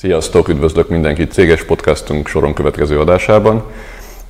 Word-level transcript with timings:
Sziasztok, 0.00 0.48
üdvözlök 0.48 0.88
mindenkit 0.88 1.32
céges 1.32 1.64
podcastunk 1.64 2.28
soron 2.28 2.54
következő 2.54 3.00
adásában. 3.00 3.64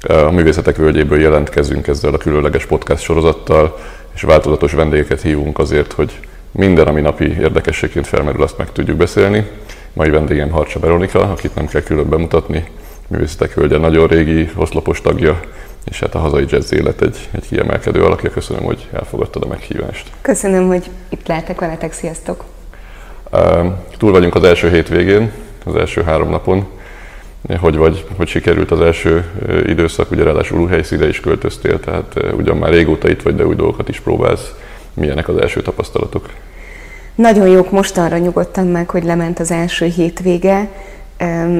A 0.09 0.31
Művészetek 0.31 0.77
Völgyéből 0.77 1.21
jelentkezünk 1.21 1.87
ezzel 1.87 2.15
a 2.15 2.17
különleges 2.17 2.67
podcast 2.67 3.03
sorozattal, 3.03 3.79
és 4.15 4.23
változatos 4.23 4.73
vendégeket 4.73 5.21
hívunk 5.21 5.59
azért, 5.59 5.93
hogy 5.93 6.21
minden, 6.51 6.87
ami 6.87 7.01
napi 7.01 7.25
érdekességként 7.25 8.07
felmerül, 8.07 8.43
azt 8.43 8.59
meg 8.59 8.73
tudjuk 8.73 8.97
beszélni. 8.97 9.47
Mai 9.93 10.11
vendégem 10.11 10.51
Harcsa 10.51 10.79
Veronika, 10.79 11.21
akit 11.21 11.55
nem 11.55 11.67
kell 11.67 11.83
külön 11.83 12.09
bemutatni. 12.09 12.65
Művészetek 13.09 13.55
Völgye 13.55 13.79
nagyon 13.79 14.07
régi 14.07 14.51
oszlopos 14.57 15.01
tagja, 15.01 15.41
és 15.85 16.01
hát 16.01 16.15
a 16.15 16.19
hazai 16.19 16.45
jazz 16.49 16.73
élet 16.73 17.03
egy, 17.03 17.29
egy 17.31 17.49
kiemelkedő 17.49 18.05
alakja. 18.05 18.31
Köszönöm, 18.31 18.63
hogy 18.63 18.89
elfogadtad 18.93 19.43
a 19.43 19.47
meghívást. 19.49 20.11
Köszönöm, 20.21 20.67
hogy 20.67 20.91
itt 21.09 21.27
lehetek 21.27 21.61
veletek, 21.61 21.93
sziasztok! 21.93 22.45
Túl 23.99 24.13
vagyunk 24.13 24.35
az 24.35 24.43
első 24.43 24.71
hétvégén, 24.71 25.33
az 25.65 25.77
első 25.77 26.03
három 26.03 26.31
napon. 26.31 26.67
Hogy 27.61 27.77
vagy, 27.77 28.07
hogy 28.17 28.29
sikerült 28.29 28.71
az 28.71 28.81
első 28.81 29.25
időszak, 29.67 30.11
ugye 30.11 30.23
ráadásul 30.23 30.61
új 30.61 30.69
helyszíre 30.69 31.09
is 31.09 31.21
költöztél, 31.21 31.81
tehát 31.81 32.15
ugyan 32.37 32.57
már 32.57 32.71
régóta 32.71 33.09
itt 33.09 33.23
vagy, 33.23 33.35
de 33.35 33.47
új 33.47 33.55
dolgokat 33.55 33.89
is 33.89 34.01
próbálsz. 34.01 34.55
Milyenek 34.95 35.29
az 35.29 35.37
első 35.37 35.63
tapasztalatok? 35.63 36.29
Nagyon 37.15 37.49
jók 37.49 37.71
mostanra 37.71 38.19
nyugodtan 38.19 38.67
meg, 38.67 38.91
hogy 38.91 39.05
lement 39.05 39.39
az 39.39 39.51
első 39.51 39.87
hétvége. 39.87 40.69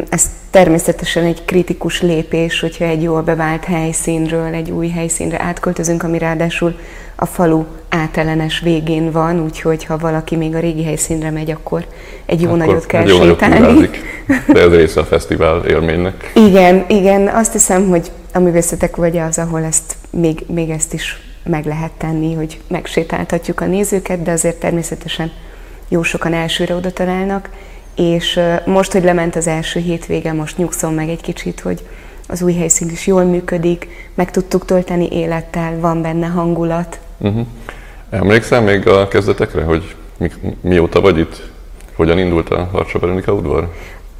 Ez 0.09 0.31
természetesen 0.51 1.25
egy 1.25 1.45
kritikus 1.45 2.03
lépés, 2.03 2.61
hogyha 2.61 2.85
egy 2.85 3.03
jól 3.03 3.23
bevált 3.23 3.65
helyszínről 3.65 4.55
egy 4.55 4.71
új 4.71 4.89
helyszínre 4.89 5.43
átköltözünk, 5.43 6.03
ami 6.03 6.19
ráadásul 6.19 6.79
a 7.17 7.27
falu 7.27 7.65
átellenes 7.89 8.61
végén 8.61 9.11
van, 9.11 9.41
úgyhogy 9.41 9.85
ha 9.85 9.97
valaki 9.97 10.37
még 10.37 10.55
a 10.55 10.59
régi 10.59 10.85
helyszínre 10.85 11.31
megy, 11.31 11.51
akkor 11.51 11.87
egy 12.27 12.41
jó 12.41 12.49
akkor 12.49 12.59
nagyot 12.59 12.87
kell 12.87 13.07
jó 13.07 13.21
sétálni. 13.23 13.59
Nagyot 13.59 13.97
de 14.53 14.61
ez 14.61 14.75
része 14.75 15.01
a 15.01 15.05
fesztivál 15.05 15.65
élménynek. 15.65 16.33
Igen, 16.35 16.85
igen, 16.89 17.29
azt 17.29 17.53
hiszem, 17.53 17.89
hogy 17.89 18.11
a 18.33 18.39
művészetek 18.39 18.97
vagy 18.97 19.17
az, 19.17 19.39
ahol 19.39 19.63
ezt 19.63 19.97
még, 20.11 20.45
még 20.47 20.71
ezt 20.71 20.93
is 20.93 21.21
meg 21.45 21.67
lehet 21.67 21.93
tenni, 21.93 22.35
hogy 22.35 22.61
megsétáltatjuk 22.69 23.61
a 23.61 23.67
nézőket, 23.67 24.23
de 24.23 24.31
azért 24.31 24.61
természetesen 24.61 25.33
jó 25.89 26.03
sokan 26.03 26.35
elsőre 26.35 26.75
oda 26.75 26.91
találnak, 26.91 27.49
és 27.99 28.41
most, 28.67 28.93
hogy 28.93 29.05
lement 29.05 29.37
az 29.37 29.47
első 29.47 29.81
hétvége, 29.81 30.33
most 30.33 30.57
nyugszom 30.57 30.95
meg 30.95 31.09
egy 31.09 31.21
kicsit, 31.21 31.61
hogy 31.61 31.87
az 32.29 32.43
új 32.43 32.55
helyszín 32.55 32.89
is 32.91 33.07
jól 33.07 33.25
működik, 33.25 33.89
meg 34.15 34.31
tudtuk 34.31 34.65
tölteni 34.65 35.09
élettel, 35.13 35.79
van 35.81 36.03
benne 36.03 36.27
hangulat. 36.27 37.01
Uh-huh. 37.19 37.47
Emlékszel 38.11 38.61
még 38.61 38.89
a 38.89 39.09
kezdetekre, 39.09 39.63
hogy 39.63 39.95
mi, 40.17 40.31
mióta 40.61 41.01
vagy 41.01 41.19
itt? 41.19 41.51
Hogyan 41.97 42.19
indult 42.19 42.49
a 42.49 42.69
Harcsa 42.73 42.99
Veronika 42.99 43.33
udvar? 43.33 43.73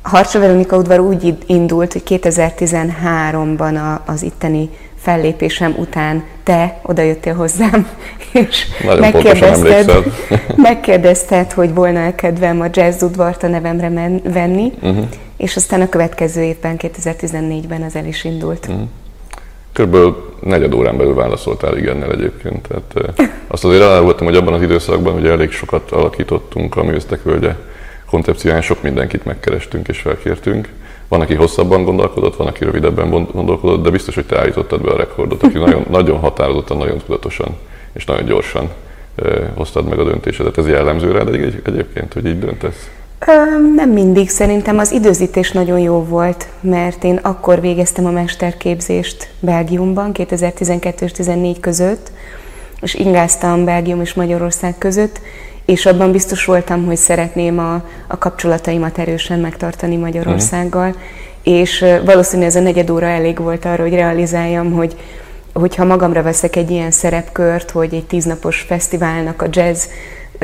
Harcsa 0.03 0.39
Veronika 0.39 0.77
udvar 0.77 1.01
úgy 1.01 1.37
indult, 1.47 1.93
hogy 1.93 2.03
2013-ban 2.07 3.99
az 4.05 4.23
itteni 4.23 4.71
fellépésem 5.09 5.75
után 5.77 6.25
te 6.43 6.81
oda 6.83 7.03
jöttél 7.03 7.35
hozzám, 7.35 7.89
és 8.33 8.67
megkérdezted, 9.01 10.03
megkérdezted, 10.57 11.53
hogy 11.53 11.75
volna-e 11.75 12.15
kedvem 12.15 12.61
a 12.61 12.67
jazz 12.73 13.03
udvart 13.03 13.43
a 13.43 13.49
nevemre 13.49 13.89
men- 13.89 14.23
venni, 14.33 14.73
uh-huh. 14.81 15.05
és 15.37 15.57
aztán 15.57 15.81
a 15.81 15.89
következő 15.89 16.43
évben, 16.43 16.77
2014-ben 16.79 17.83
ez 17.83 17.95
el 17.95 18.07
is 18.07 18.25
indult. 18.25 18.67
Uh-huh. 18.67 18.89
Körülbelül 19.73 20.35
negyed 20.43 20.75
órán 20.75 20.97
belül 20.97 21.15
válaszoltál 21.15 21.77
igennel 21.77 22.13
egyébként. 22.13 22.69
Tehát 22.69 23.21
azt 23.47 23.65
azért 23.65 23.83
elárultam, 23.83 24.27
hogy 24.27 24.37
abban 24.37 24.55
az 24.55 24.63
időszakban 24.63 25.15
ugye 25.15 25.31
elég 25.31 25.51
sokat 25.51 25.91
alakítottunk 25.91 26.77
a 26.77 26.83
művésztek 26.83 27.23
völgye 27.23 27.55
koncepcióján, 28.11 28.63
sok 28.63 28.83
mindenkit 28.83 29.25
megkerestünk 29.25 29.89
és 29.89 29.99
felkértünk. 29.99 30.69
Van, 31.09 31.21
aki 31.21 31.35
hosszabban 31.35 31.85
gondolkodott, 31.85 32.37
van, 32.37 32.47
aki 32.47 32.65
rövidebben 32.65 33.11
gondolkodott, 33.33 33.83
de 33.83 33.91
biztos, 33.91 34.15
hogy 34.15 34.27
te 34.27 34.39
állítottad 34.39 34.81
be 34.81 34.91
a 34.91 34.97
rekordot, 34.97 35.43
aki 35.43 35.59
nagyon, 35.59 35.85
nagyon 35.99 36.19
határozottan, 36.19 36.77
nagyon 36.77 36.99
tudatosan 37.07 37.57
és 37.93 38.05
nagyon 38.05 38.25
gyorsan 38.25 38.69
hoztad 39.55 39.89
meg 39.89 39.99
a 39.99 40.05
döntésedet. 40.05 40.59
Ez 40.59 40.69
jellemző 40.69 41.11
rád 41.11 41.35
egy, 41.35 41.63
egyébként, 41.65 42.13
hogy 42.13 42.27
így 42.27 42.39
döntesz? 42.39 42.89
Nem 43.75 43.91
mindig. 43.91 44.29
Szerintem 44.29 44.79
az 44.79 44.93
időzítés 44.93 45.53
nagyon 45.53 45.79
jó 45.79 46.05
volt, 46.05 46.49
mert 46.61 47.05
én 47.05 47.17
akkor 47.23 47.61
végeztem 47.61 48.07
a 48.07 48.11
mesterképzést 48.11 49.29
Belgiumban, 49.41 50.13
2012 50.13 51.05
és 51.05 51.13
2014 51.13 51.61
között, 51.61 52.11
és 52.81 52.95
ingáztam 52.95 53.65
Belgium 53.65 54.01
és 54.01 54.15
Magyarország 54.15 54.79
között, 54.79 55.21
és 55.69 55.87
abban 55.87 56.13
biztos 56.13 56.45
voltam, 56.45 56.87
hogy 56.87 56.97
szeretném 56.97 57.59
a, 57.59 57.75
a 58.07 58.19
kapcsolataimat 58.19 58.99
erősen 58.99 59.41
megtartani 59.41 59.97
Magyarországgal, 59.97 60.89
uh-huh. 60.89 61.03
és 61.43 61.85
valószínűleg 62.05 62.49
ez 62.49 62.57
a 62.57 62.61
negyed 62.61 62.91
óra 62.91 63.07
elég 63.07 63.39
volt 63.39 63.65
arra, 63.65 63.83
hogy 63.83 63.95
realizáljam, 63.95 64.73
hogy 64.73 64.97
hogyha 65.53 65.85
magamra 65.85 66.23
veszek 66.23 66.57
egy 66.57 66.71
ilyen 66.71 66.91
szerepkört, 66.91 67.71
hogy 67.71 67.95
egy 67.95 68.05
tíznapos 68.05 68.61
fesztiválnak 68.61 69.43
a 69.43 69.47
jazz 69.51 69.85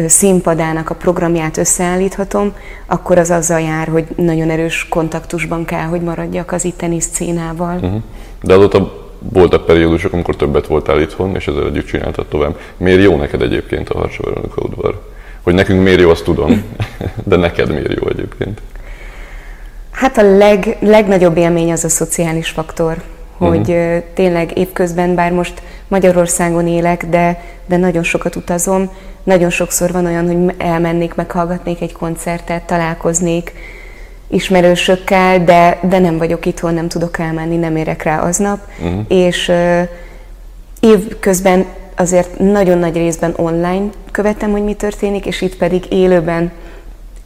színpadának 0.06 0.90
a 0.90 0.94
programját 0.94 1.56
összeállíthatom, 1.56 2.52
akkor 2.86 3.18
az 3.18 3.30
azzal 3.30 3.60
jár, 3.60 3.88
hogy 3.88 4.04
nagyon 4.16 4.50
erős 4.50 4.86
kontaktusban 4.88 5.64
kell, 5.64 5.86
hogy 5.86 6.00
maradjak 6.00 6.52
az 6.52 6.64
itteni 6.64 7.00
szcénával. 7.00 7.74
Uh-huh. 7.74 8.02
De 8.42 8.54
azóta 8.54 9.08
voltak 9.18 9.66
periódusok, 9.66 10.12
amikor 10.12 10.36
többet 10.36 10.66
voltál 10.66 11.00
itthon, 11.00 11.34
és 11.34 11.46
ezzel 11.46 11.66
együtt 11.66 11.86
csináltad 11.86 12.26
tovább. 12.26 12.58
Miért 12.76 13.02
jó 13.02 13.16
neked 13.16 13.42
egyébként 13.42 13.88
a 13.88 13.98
Harcsa 13.98 14.22
Veronika 14.22 14.62
udvar? 14.62 15.12
Hogy 15.44 15.54
nekünk 15.54 15.82
miért 15.82 16.00
jó, 16.00 16.10
azt 16.10 16.24
tudom, 16.24 16.64
de 17.30 17.36
neked 17.36 17.68
miért 17.68 18.00
jó 18.00 18.08
egyébként? 18.08 18.60
Hát 19.90 20.18
a 20.18 20.36
leg, 20.36 20.76
legnagyobb 20.80 21.36
élmény 21.36 21.72
az 21.72 21.84
a 21.84 21.88
szociális 21.88 22.48
faktor, 22.48 23.02
hogy 23.36 23.68
uh-huh. 23.68 24.02
tényleg 24.14 24.58
évközben, 24.58 25.14
bár 25.14 25.32
most 25.32 25.62
Magyarországon 25.88 26.66
élek, 26.66 27.06
de, 27.06 27.42
de 27.66 27.76
nagyon 27.76 28.02
sokat 28.02 28.36
utazom, 28.36 28.90
nagyon 29.22 29.50
sokszor 29.50 29.92
van 29.92 30.06
olyan, 30.06 30.26
hogy 30.26 30.54
elmennék, 30.58 31.14
meghallgatnék 31.14 31.80
egy 31.80 31.92
koncertet, 31.92 32.62
találkoznék 32.62 33.52
ismerősökkel, 34.28 35.44
de, 35.44 35.78
de 35.82 35.98
nem 35.98 36.18
vagyok 36.18 36.46
itthon, 36.46 36.74
nem 36.74 36.88
tudok 36.88 37.18
elmenni, 37.18 37.56
nem 37.56 37.76
érek 37.76 38.02
rá 38.02 38.20
aznap, 38.20 38.58
uh-huh. 38.82 39.04
és 39.08 39.52
évközben 40.80 41.66
azért 41.96 42.38
nagyon 42.38 42.78
nagy 42.78 42.96
részben 42.96 43.34
online 43.36 43.90
követem, 44.10 44.50
hogy 44.50 44.64
mi 44.64 44.74
történik, 44.74 45.26
és 45.26 45.40
itt 45.40 45.56
pedig 45.56 45.92
élőben 45.92 46.52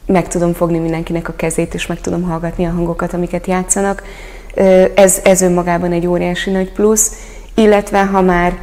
meg 0.05 0.27
tudom 0.27 0.53
fogni 0.53 0.77
mindenkinek 0.77 1.29
a 1.29 1.33
kezét, 1.35 1.73
és 1.73 1.87
meg 1.87 2.01
tudom 2.01 2.21
hallgatni 2.21 2.65
a 2.65 2.69
hangokat, 2.69 3.13
amiket 3.13 3.47
játszanak. 3.47 4.03
Ez, 4.95 5.19
ez 5.23 5.41
önmagában 5.41 5.91
egy 5.91 6.07
óriási 6.07 6.51
nagy 6.51 6.71
plusz, 6.71 7.11
illetve 7.53 8.05
ha 8.05 8.21
már 8.21 8.57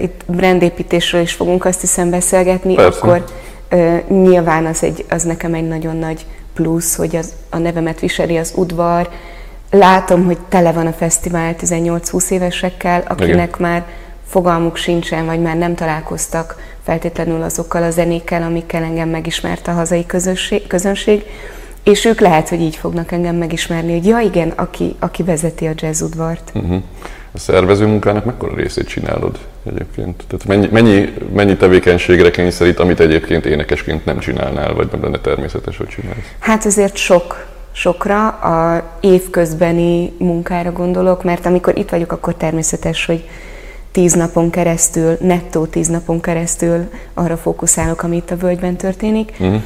itt 0.00 0.24
brandépítésről 0.26 1.20
is 1.20 1.32
fogunk 1.32 1.64
azt 1.64 1.80
hiszem 1.80 2.10
beszélgetni, 2.10 2.74
Persze. 2.74 2.98
akkor 2.98 3.24
nyilván 4.08 4.66
az, 4.66 4.82
egy, 4.82 5.04
az 5.08 5.22
nekem 5.22 5.54
egy 5.54 5.68
nagyon 5.68 5.96
nagy 5.96 6.26
plusz, 6.54 6.96
hogy 6.96 7.16
az, 7.16 7.32
a 7.50 7.58
nevemet 7.58 8.00
viseli 8.00 8.36
az 8.36 8.52
udvar. 8.56 9.08
Látom, 9.70 10.24
hogy 10.24 10.38
tele 10.48 10.72
van 10.72 10.86
a 10.86 10.92
fesztivál 10.92 11.54
18-20 11.60 12.30
évesekkel, 12.30 13.02
akinek 13.08 13.32
Igen. 13.32 13.70
már 13.70 13.86
fogalmuk 14.28 14.76
sincsen, 14.76 15.26
vagy 15.26 15.40
már 15.40 15.56
nem 15.56 15.74
találkoztak 15.74 16.56
feltétlenül 16.82 17.42
azokkal 17.42 17.82
a 17.82 17.90
zenékkel, 17.90 18.42
amikkel 18.42 18.82
engem 18.82 19.08
megismert 19.08 19.68
a 19.68 19.72
hazai 19.72 20.06
közösség, 20.06 20.66
közönség, 20.66 21.24
és 21.82 22.04
ők 22.04 22.20
lehet, 22.20 22.48
hogy 22.48 22.60
így 22.60 22.76
fognak 22.76 23.12
engem 23.12 23.36
megismerni, 23.36 23.92
hogy 23.92 24.06
ja 24.06 24.18
igen, 24.18 24.48
aki, 24.48 24.96
aki 24.98 25.22
vezeti 25.22 25.66
a 25.66 25.72
jazzudvart. 25.76 26.50
Uh-huh. 26.54 26.82
A 27.32 27.38
szervező 27.38 27.86
munkának 27.86 28.24
mekkora 28.24 28.54
részét 28.54 28.88
csinálod 28.88 29.38
egyébként? 29.66 30.24
Tehát 30.28 30.46
mennyi, 30.46 30.68
mennyi, 30.72 31.14
mennyi 31.34 31.56
tevékenységre 31.56 32.30
kényszerít, 32.30 32.78
amit 32.78 33.00
egyébként 33.00 33.46
énekesként 33.46 34.04
nem 34.04 34.18
csinálnál, 34.18 34.74
vagy 34.74 34.88
nem 34.92 35.02
lenne 35.02 35.18
természetes, 35.18 35.76
hogy 35.76 35.88
csinálsz? 35.88 36.34
Hát 36.38 36.64
azért 36.64 36.96
sok, 36.96 37.46
sokra, 37.72 38.28
a 38.28 38.84
évközbeni 39.00 40.12
munkára 40.18 40.72
gondolok, 40.72 41.24
mert 41.24 41.46
amikor 41.46 41.78
itt 41.78 41.90
vagyok, 41.90 42.12
akkor 42.12 42.34
természetes, 42.34 43.06
hogy 43.06 43.28
tíz 43.98 44.12
napon 44.12 44.50
keresztül, 44.50 45.16
nettó 45.20 45.66
tíz 45.66 45.88
napon 45.88 46.20
keresztül 46.20 46.88
arra 47.14 47.36
fókuszálok, 47.36 48.02
ami 48.02 48.16
itt 48.16 48.30
a 48.30 48.36
völgyben 48.36 48.76
történik. 48.76 49.32
Uh-huh. 49.40 49.62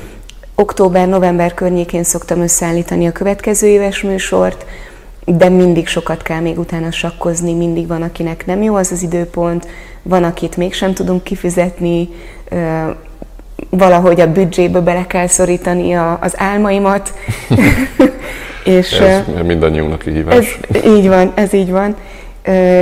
Október-november 0.55 1.55
környékén 1.55 2.03
szoktam 2.03 2.41
összeállítani 2.41 3.07
a 3.07 3.13
következő 3.13 3.67
éves 3.67 4.03
műsort, 4.03 4.67
de 5.25 5.49
mindig 5.49 5.87
sokat 5.87 6.23
kell 6.23 6.41
még 6.41 6.59
utána 6.59 6.91
sakkozni, 6.91 7.55
mindig 7.55 7.87
van, 7.87 8.03
akinek 8.03 8.47
nem 8.47 8.63
jó 8.63 8.75
az 8.75 8.93
az 8.93 9.03
időpont, 9.03 9.67
van, 10.03 10.25
akit 10.25 10.57
mégsem 10.57 10.95
tudunk 10.95 11.25
kifizetni, 11.25 12.09
valahogy 13.71 14.21
a 14.21 14.33
büdzsébe 14.33 14.81
bele 14.81 15.07
kell 15.07 15.27
szorítani 15.27 15.95
a, 15.95 16.19
az 16.21 16.35
álmaimat. 16.37 17.15
és, 18.65 18.93
ez 18.93 19.23
mindannyiunknak 19.45 19.99
kihívás. 19.99 20.59
Ez, 20.71 20.85
így 20.85 21.09
van, 21.09 21.33
ez 21.35 21.53
így 21.53 21.71
van 21.71 21.97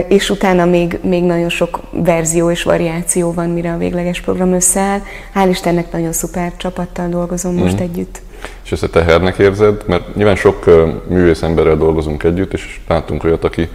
és 0.08 0.30
utána 0.30 0.64
még, 0.64 0.98
még 1.02 1.24
nagyon 1.24 1.48
sok 1.48 1.80
verzió 1.90 2.50
és 2.50 2.62
variáció 2.62 3.32
van, 3.32 3.50
mire 3.50 3.72
a 3.72 3.76
végleges 3.76 4.20
program 4.20 4.52
összeáll. 4.52 5.00
Hál' 5.34 5.48
Istennek 5.50 5.92
nagyon 5.92 6.12
szuper 6.12 6.52
csapattal 6.56 7.08
dolgozom 7.08 7.54
most 7.54 7.80
mm. 7.80 7.82
együtt. 7.82 8.20
És 8.64 8.72
ezt 8.72 8.82
a 8.82 8.90
tehernek 8.90 9.38
érzed? 9.38 9.82
Mert 9.86 10.14
nyilván 10.14 10.36
sok 10.36 10.64
művész 11.08 11.42
emberrel 11.42 11.76
dolgozunk 11.76 12.22
együtt, 12.22 12.52
és 12.52 12.80
látunk 12.88 13.24
olyat, 13.24 13.44
aki 13.44 13.68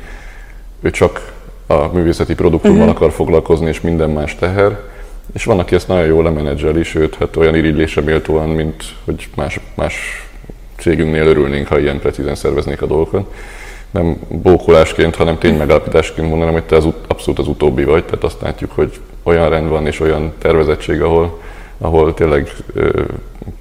ő 0.82 0.90
csak 0.90 1.34
a 1.68 1.88
művészeti 1.94 2.36
produktummal 2.36 2.80
uh-huh. 2.80 2.96
akar 2.96 3.12
foglalkozni, 3.12 3.68
és 3.68 3.82
minden 3.82 4.10
más 4.10 4.36
teher. 4.36 4.80
És 5.34 5.44
van, 5.44 5.60
aki 5.60 5.76
ezt 5.76 5.88
nagyon 5.88 6.06
jól 6.06 6.24
lemenedzseli, 6.24 6.84
sőt, 6.84 7.16
hát 7.16 7.36
olyan 7.36 7.56
irigylésre 7.56 8.02
méltóan, 8.02 8.50
mint 8.50 8.84
hogy 9.06 9.28
más, 9.36 9.60
más 9.76 10.28
cégünknél 10.78 11.26
örülnénk, 11.26 11.68
ha 11.68 11.80
ilyen 11.80 12.00
precízen 12.00 12.36
szerveznék 12.36 12.82
a 12.82 12.86
dolgokat. 12.86 13.34
Nem 13.96 14.18
bókolásként, 14.30 15.16
hanem 15.16 15.38
ténymegállapításként 15.38 16.30
mondanám, 16.30 16.54
hogy 16.54 16.64
te 16.64 16.76
az, 16.76 16.88
abszolút 17.08 17.40
az 17.40 17.48
utóbbi 17.48 17.84
vagy, 17.84 18.06
tehát 18.06 18.24
azt 18.24 18.42
látjuk, 18.42 18.72
hogy 18.72 19.00
olyan 19.24 19.50
rend 19.50 19.70
van 19.70 19.88
és 19.88 20.00
olyan 20.00 20.34
tervezettség, 20.38 21.02
ahol, 21.02 21.40
ahol 21.78 22.14
tényleg 22.14 22.52
ö, 22.74 23.02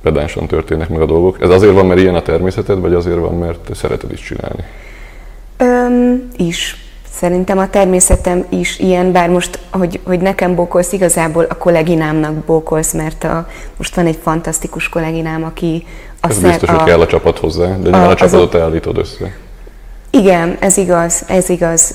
pedánsan 0.03 0.47
történnek 0.47 0.89
meg 0.89 1.01
a 1.01 1.07
dolgok. 1.07 1.37
Ez 1.41 1.51
azért 1.51 1.73
van, 1.73 1.87
mert 1.87 2.01
ilyen 2.01 2.15
a 2.15 2.23
természeted, 2.23 2.81
vagy 2.81 2.95
azért 2.95 3.19
van, 3.19 3.35
mert 3.35 3.59
te 3.59 3.75
szereted 3.75 4.13
is 4.13 4.21
csinálni? 4.21 4.65
Öm, 5.57 6.31
is. 6.37 6.77
Szerintem 7.11 7.59
a 7.59 7.71
természetem 7.71 8.45
is 8.49 8.79
ilyen, 8.79 9.13
bár 9.13 9.29
most, 9.29 9.59
hogy, 9.71 10.01
hogy 10.03 10.21
nekem 10.21 10.55
bókolsz, 10.55 10.93
igazából 10.93 11.45
a 11.45 11.57
kolléginámnak 11.57 12.33
bókolsz, 12.33 12.93
mert 12.93 13.25
a, 13.25 13.49
most 13.77 13.95
van 13.95 14.07
egy 14.07 14.19
fantasztikus 14.23 14.89
kolléginám, 14.89 15.45
aki... 15.45 15.87
A 16.21 16.29
Ez 16.29 16.37
szer, 16.37 16.49
biztos, 16.51 16.69
a, 16.69 16.73
hogy 16.73 16.85
kell 16.85 17.01
a 17.01 17.07
csapat 17.07 17.39
hozzá, 17.39 17.67
de 17.67 17.77
nyilván 17.77 18.07
a, 18.07 18.11
a 18.11 18.15
csapatot 18.15 18.51
te 18.51 18.61
állítod 18.61 18.99
össze. 18.99 19.33
Igen, 20.15 20.57
ez 20.59 20.77
igaz, 20.77 21.25
ez 21.27 21.49
igaz, 21.49 21.91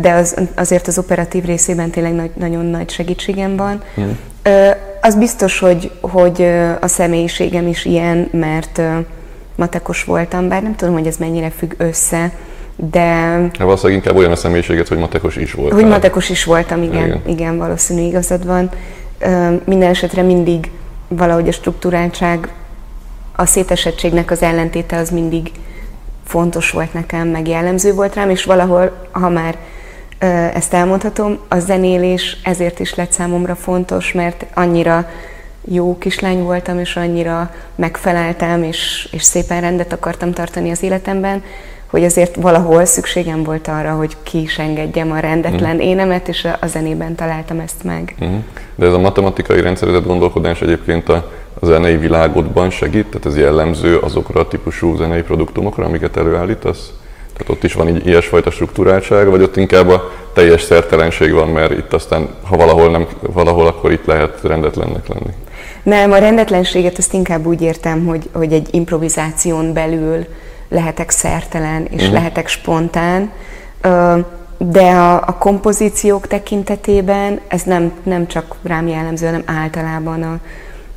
de 0.00 0.12
az, 0.12 0.36
azért 0.54 0.86
az 0.86 0.98
operatív 0.98 1.44
részében 1.44 1.90
tényleg 1.90 2.14
nagy, 2.14 2.30
nagyon 2.34 2.66
nagy 2.66 2.90
segítségem 2.90 3.56
van. 3.56 3.82
Hmm. 3.94 4.18
Az 5.00 5.16
biztos, 5.16 5.58
hogy, 5.58 5.90
hogy 6.00 6.42
a 6.80 6.86
személyiségem 6.86 7.66
is 7.66 7.84
ilyen, 7.84 8.28
mert 8.32 8.80
matekos 9.56 10.04
voltam, 10.04 10.48
bár 10.48 10.62
nem 10.62 10.76
tudom, 10.76 10.94
hogy 10.94 11.06
ez 11.06 11.16
mennyire 11.16 11.50
függ 11.50 11.72
össze, 11.76 12.32
de... 12.76 13.00
Hát 13.00 13.56
valószínűleg 13.58 13.96
inkább 13.96 14.16
olyan 14.16 14.30
a 14.30 14.36
személyiséget, 14.36 14.88
hogy 14.88 14.98
matekos 14.98 15.36
is 15.36 15.52
voltam. 15.52 15.78
Hogy 15.78 15.88
matekos 15.88 16.30
is 16.30 16.44
voltam, 16.44 16.82
igen, 16.82 17.04
igen, 17.04 17.22
igen 17.26 17.58
valószínű 17.58 18.02
igazad 18.02 18.46
van. 18.46 18.70
Minden 19.64 19.90
esetre 19.90 20.22
mindig 20.22 20.70
valahogy 21.08 21.48
a 21.48 21.52
struktúráltság, 21.52 22.48
a 23.36 23.46
szétesettségnek 23.46 24.30
az 24.30 24.42
ellentéte 24.42 24.96
az 24.96 25.10
mindig 25.10 25.50
fontos 26.24 26.70
volt 26.70 26.92
nekem, 26.92 27.28
meg 27.28 27.48
jellemző 27.48 27.94
volt 27.94 28.14
rám, 28.14 28.30
és 28.30 28.44
valahol, 28.44 29.08
ha 29.10 29.28
már 29.28 29.56
ezt 30.54 30.74
elmondhatom, 30.74 31.38
a 31.48 31.58
zenélés 31.58 32.36
ezért 32.44 32.80
is 32.80 32.94
lett 32.94 33.12
számomra 33.12 33.54
fontos, 33.54 34.12
mert 34.12 34.46
annyira 34.54 35.08
jó 35.64 35.98
kislány 35.98 36.42
voltam, 36.42 36.78
és 36.78 36.96
annyira 36.96 37.50
megfeleltem, 37.74 38.62
és, 38.62 39.08
és 39.12 39.22
szépen 39.22 39.60
rendet 39.60 39.92
akartam 39.92 40.32
tartani 40.32 40.70
az 40.70 40.82
életemben, 40.82 41.42
hogy 41.86 42.04
azért 42.04 42.34
valahol 42.36 42.84
szükségem 42.84 43.42
volt 43.42 43.68
arra, 43.68 43.92
hogy 43.92 44.16
ki 44.22 44.40
is 44.40 44.58
engedjem 44.58 45.12
a 45.12 45.18
rendetlen 45.18 45.76
mm. 45.76 45.80
énemet, 45.80 46.28
és 46.28 46.48
a 46.60 46.66
zenében 46.66 47.14
találtam 47.14 47.60
ezt 47.60 47.84
meg. 47.84 48.14
Mm. 48.24 48.36
De 48.74 48.86
ez 48.86 48.92
a 48.92 48.98
matematikai 48.98 49.60
rendszerezett 49.60 50.06
gondolkodás 50.06 50.60
egyébként 50.60 51.08
a, 51.08 51.32
a 51.60 51.66
zenei 51.66 51.96
világodban 51.96 52.70
segít? 52.70 53.06
Tehát 53.06 53.26
ez 53.26 53.36
jellemző 53.36 53.98
azokra 53.98 54.40
a 54.40 54.48
típusú 54.48 54.96
zenei 54.96 55.22
produktumokra, 55.22 55.84
amiket 55.84 56.16
előállítasz? 56.16 56.92
Tehát 57.32 57.48
ott 57.48 57.64
is 57.64 57.74
van 57.74 57.88
így 57.88 58.06
ilyesfajta 58.06 58.50
struktúráltság, 58.50 59.28
vagy 59.28 59.42
ott 59.42 59.56
inkább 59.56 59.88
a 59.88 60.10
teljes 60.34 60.62
szertelenség 60.62 61.32
van, 61.32 61.48
mert 61.48 61.72
itt 61.72 61.92
aztán, 61.92 62.28
ha 62.42 62.56
valahol 62.56 62.90
nem, 62.90 63.06
valahol, 63.20 63.66
akkor 63.66 63.92
itt 63.92 64.06
lehet 64.06 64.40
rendetlennek 64.42 65.08
lenni? 65.08 65.34
Nem, 65.82 66.12
a 66.12 66.18
rendetlenséget 66.18 66.98
azt 66.98 67.12
inkább 67.12 67.46
úgy 67.46 67.62
értem, 67.62 68.06
hogy, 68.06 68.28
hogy 68.32 68.52
egy 68.52 68.68
improvizáción 68.70 69.72
belül 69.72 70.26
lehetek 70.68 71.10
szertelen 71.10 71.86
és 71.90 72.00
uh-huh. 72.00 72.12
lehetek 72.12 72.48
spontán, 72.48 73.30
de 74.58 74.90
a, 74.90 75.14
a 75.14 75.36
kompozíciók 75.38 76.26
tekintetében 76.26 77.40
ez 77.48 77.62
nem, 77.62 77.92
nem 78.02 78.26
csak 78.26 78.54
rám 78.62 78.88
jellemző, 78.88 79.26
hanem 79.26 79.42
általában 79.46 80.22
a, 80.22 80.38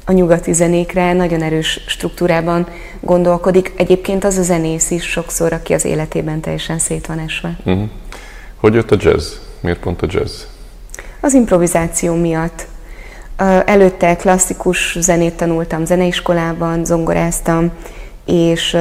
a 0.06 0.12
nyugati 0.12 0.54
zenékre 0.54 1.14
nagyon 1.14 1.42
erős 1.42 1.82
struktúrában 1.88 2.68
gondolkodik. 3.00 3.74
Egyébként 3.76 4.24
az 4.24 4.38
a 4.38 4.44
zenész 4.44 4.92
is 4.92 5.04
sokszor, 5.04 5.54
aki 5.54 5.74
az 5.74 5.86
életében 5.86 6.40
teljesen 6.40 6.80
szét 6.80 7.06
van 7.06 7.20
esve. 7.20 7.58
Uh-huh. 7.66 7.90
Hogy 8.56 8.74
jött 8.74 8.92
a 8.92 8.98
jazz? 9.00 9.34
Miért 9.60 9.80
pont 9.80 10.02
a 10.02 10.08
jazz? 10.10 10.42
Az 11.20 11.34
improvizáció 11.34 12.16
miatt. 12.16 12.68
Előtte 13.66 14.16
klasszikus 14.16 14.98
zenét 15.00 15.34
tanultam 15.34 15.86
zeneiskolában, 15.86 16.86
zongoráztam, 16.86 17.72
és 18.26 18.78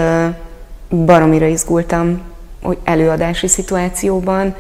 baromira 0.88 1.46
izgultam 1.46 2.20
hogy 2.64 2.78
előadási 2.84 3.48
szituációban. 3.48 4.54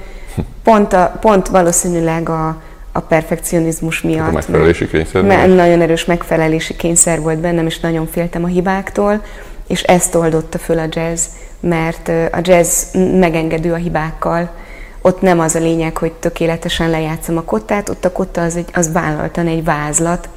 Pont, 0.62 0.92
a, 0.92 1.16
pont 1.20 1.48
valószínűleg 1.48 2.28
a, 2.28 2.62
a 2.96 3.00
perfekcionizmus 3.00 4.02
miatt. 4.02 4.28
A 4.28 4.32
megfelelési 4.32 4.88
kényszer? 4.88 5.22
Mert 5.22 5.54
nagyon 5.54 5.80
erős 5.80 6.04
megfelelési 6.04 6.76
kényszer 6.76 7.20
volt 7.20 7.38
bennem, 7.38 7.66
és 7.66 7.80
nagyon 7.80 8.06
féltem 8.06 8.44
a 8.44 8.46
hibáktól, 8.46 9.22
és 9.66 9.82
ezt 9.82 10.14
oldotta 10.14 10.58
föl 10.58 10.78
a 10.78 10.86
jazz, 10.88 11.26
mert 11.60 12.08
a 12.08 12.38
jazz 12.42 12.94
megengedő 12.94 13.72
a 13.72 13.76
hibákkal. 13.76 14.50
Ott 15.00 15.20
nem 15.20 15.40
az 15.40 15.54
a 15.54 15.58
lényeg, 15.58 15.96
hogy 15.96 16.12
tökéletesen 16.12 16.90
lejátszom 16.90 17.36
a 17.36 17.42
kottát, 17.42 17.88
ott 17.88 18.04
a 18.04 18.12
kotta 18.12 18.42
az, 18.42 18.56
egy, 18.56 18.68
az 18.72 18.92
vállaltan 18.92 19.46
egy 19.46 19.64
vázlat, 19.64 20.28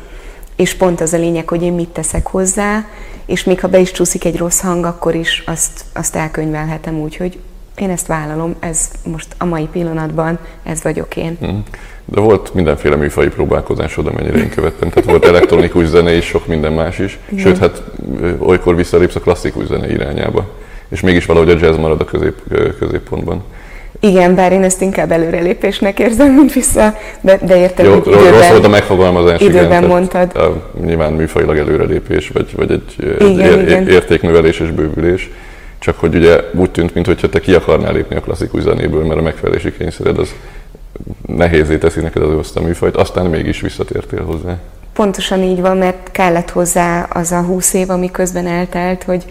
és 0.55 0.73
pont 0.73 1.01
az 1.01 1.13
a 1.13 1.17
lényeg, 1.17 1.49
hogy 1.49 1.63
én 1.63 1.73
mit 1.73 1.89
teszek 1.89 2.27
hozzá, 2.27 2.85
és 3.25 3.43
még 3.43 3.59
ha 3.59 3.67
be 3.67 3.79
is 3.79 3.91
csúszik 3.91 4.25
egy 4.25 4.37
rossz 4.37 4.59
hang, 4.59 4.85
akkor 4.85 5.15
is 5.15 5.43
azt, 5.45 5.85
azt 5.93 6.15
elkönyvelhetem 6.15 6.99
úgy, 6.99 7.15
hogy 7.15 7.39
én 7.75 7.89
ezt 7.89 8.07
vállalom, 8.07 8.55
ez 8.59 8.89
most 9.03 9.35
a 9.37 9.45
mai 9.45 9.67
pillanatban, 9.71 10.39
ez 10.63 10.83
vagyok 10.83 11.15
én. 11.15 11.37
Mhm. 11.39 11.57
De 12.09 12.21
volt 12.21 12.53
mindenféle 12.53 12.95
műfai 12.95 13.27
próbálkozásod, 13.27 14.07
amennyire 14.07 14.37
én 14.37 14.49
követtem. 14.49 14.89
Tehát 14.89 15.09
volt 15.09 15.25
elektronikus 15.25 15.85
zene 15.85 16.15
és 16.15 16.25
sok 16.25 16.47
minden 16.47 16.73
más 16.73 16.99
is. 16.99 17.19
Igen. 17.29 17.43
Sőt, 17.43 17.57
hát 17.57 17.81
olykor 18.39 18.75
visszalépsz 18.75 19.15
a 19.15 19.19
klasszikus 19.19 19.65
zene 19.65 19.91
irányába. 19.91 20.49
És 20.89 21.01
mégis 21.01 21.25
valahogy 21.25 21.49
a 21.49 21.57
jazz 21.59 21.77
marad 21.77 22.01
a 22.01 22.05
közép, 22.05 22.35
középpontban. 22.79 23.43
Igen, 23.99 24.35
bár 24.35 24.51
én 24.51 24.63
ezt 24.63 24.81
inkább 24.81 25.11
előrelépésnek 25.11 25.99
érzem, 25.99 26.33
mint 26.33 26.53
vissza, 26.53 26.97
de, 27.21 27.39
de 27.41 27.57
értem, 27.57 27.85
Jó, 27.85 27.91
hogy 27.91 28.07
időben, 28.07 28.31
rossz 28.31 28.49
volt 28.49 28.65
a 28.65 28.69
megfogalmazás, 28.69 29.41
időben 29.41 29.65
igen, 29.65 29.83
mondtad. 29.83 30.35
A, 30.35 30.71
nyilván 30.85 31.13
műfajilag 31.13 31.57
előrelépés, 31.57 32.29
vagy, 32.29 32.47
vagy 32.55 32.71
egy, 32.71 32.95
igen, 33.19 33.59
egy 33.59 33.61
igen. 33.61 33.87
értéknövelés 33.87 34.59
és 34.59 34.71
bővülés. 34.71 35.29
Csak 35.79 35.99
hogy 35.99 36.15
ugye 36.15 36.39
úgy 36.53 36.71
tűnt, 36.71 36.93
mintha 36.93 37.29
te 37.29 37.39
ki 37.39 37.53
akarnál 37.53 37.93
lépni 37.93 38.15
a 38.15 38.19
klasszikus 38.19 38.61
zenéből, 38.61 39.05
mert 39.05 39.19
a 39.19 39.23
megfelelési 39.23 39.73
kényszered 39.77 40.17
az 40.17 40.33
nehézé 41.25 41.77
teszi 41.77 42.01
neked 42.01 42.21
az 42.21 42.37
azt 42.37 42.57
a 42.57 42.61
műfajt, 42.61 42.95
aztán 42.95 43.25
mégis 43.25 43.61
visszatértél 43.61 44.23
hozzá. 44.23 44.57
Pontosan 44.93 45.43
így 45.43 45.61
van, 45.61 45.77
mert 45.77 46.11
kellett 46.11 46.49
hozzá 46.49 47.03
az 47.03 47.31
a 47.31 47.41
húsz 47.41 47.73
év, 47.73 47.89
ami 47.89 48.11
közben 48.11 48.47
eltelt, 48.47 49.03
hogy, 49.03 49.25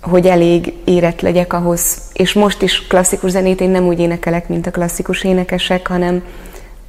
hogy 0.00 0.26
elég 0.26 0.72
érett 0.84 1.20
legyek 1.20 1.52
ahhoz, 1.52 1.98
és 2.12 2.32
most 2.32 2.62
is 2.62 2.86
klasszikus 2.86 3.30
zenét 3.30 3.60
én 3.60 3.70
nem 3.70 3.86
úgy 3.86 4.00
énekelek, 4.00 4.48
mint 4.48 4.66
a 4.66 4.70
klasszikus 4.70 5.24
énekesek, 5.24 5.86
hanem 5.86 6.22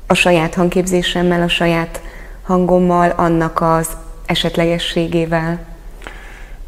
a 0.08 0.14
saját 0.14 0.54
hangképzésemmel, 0.54 1.42
a 1.42 1.48
saját 1.48 2.02
hangommal, 2.42 3.14
annak 3.16 3.62
az 3.62 3.90
esetlegességével. 4.26 5.60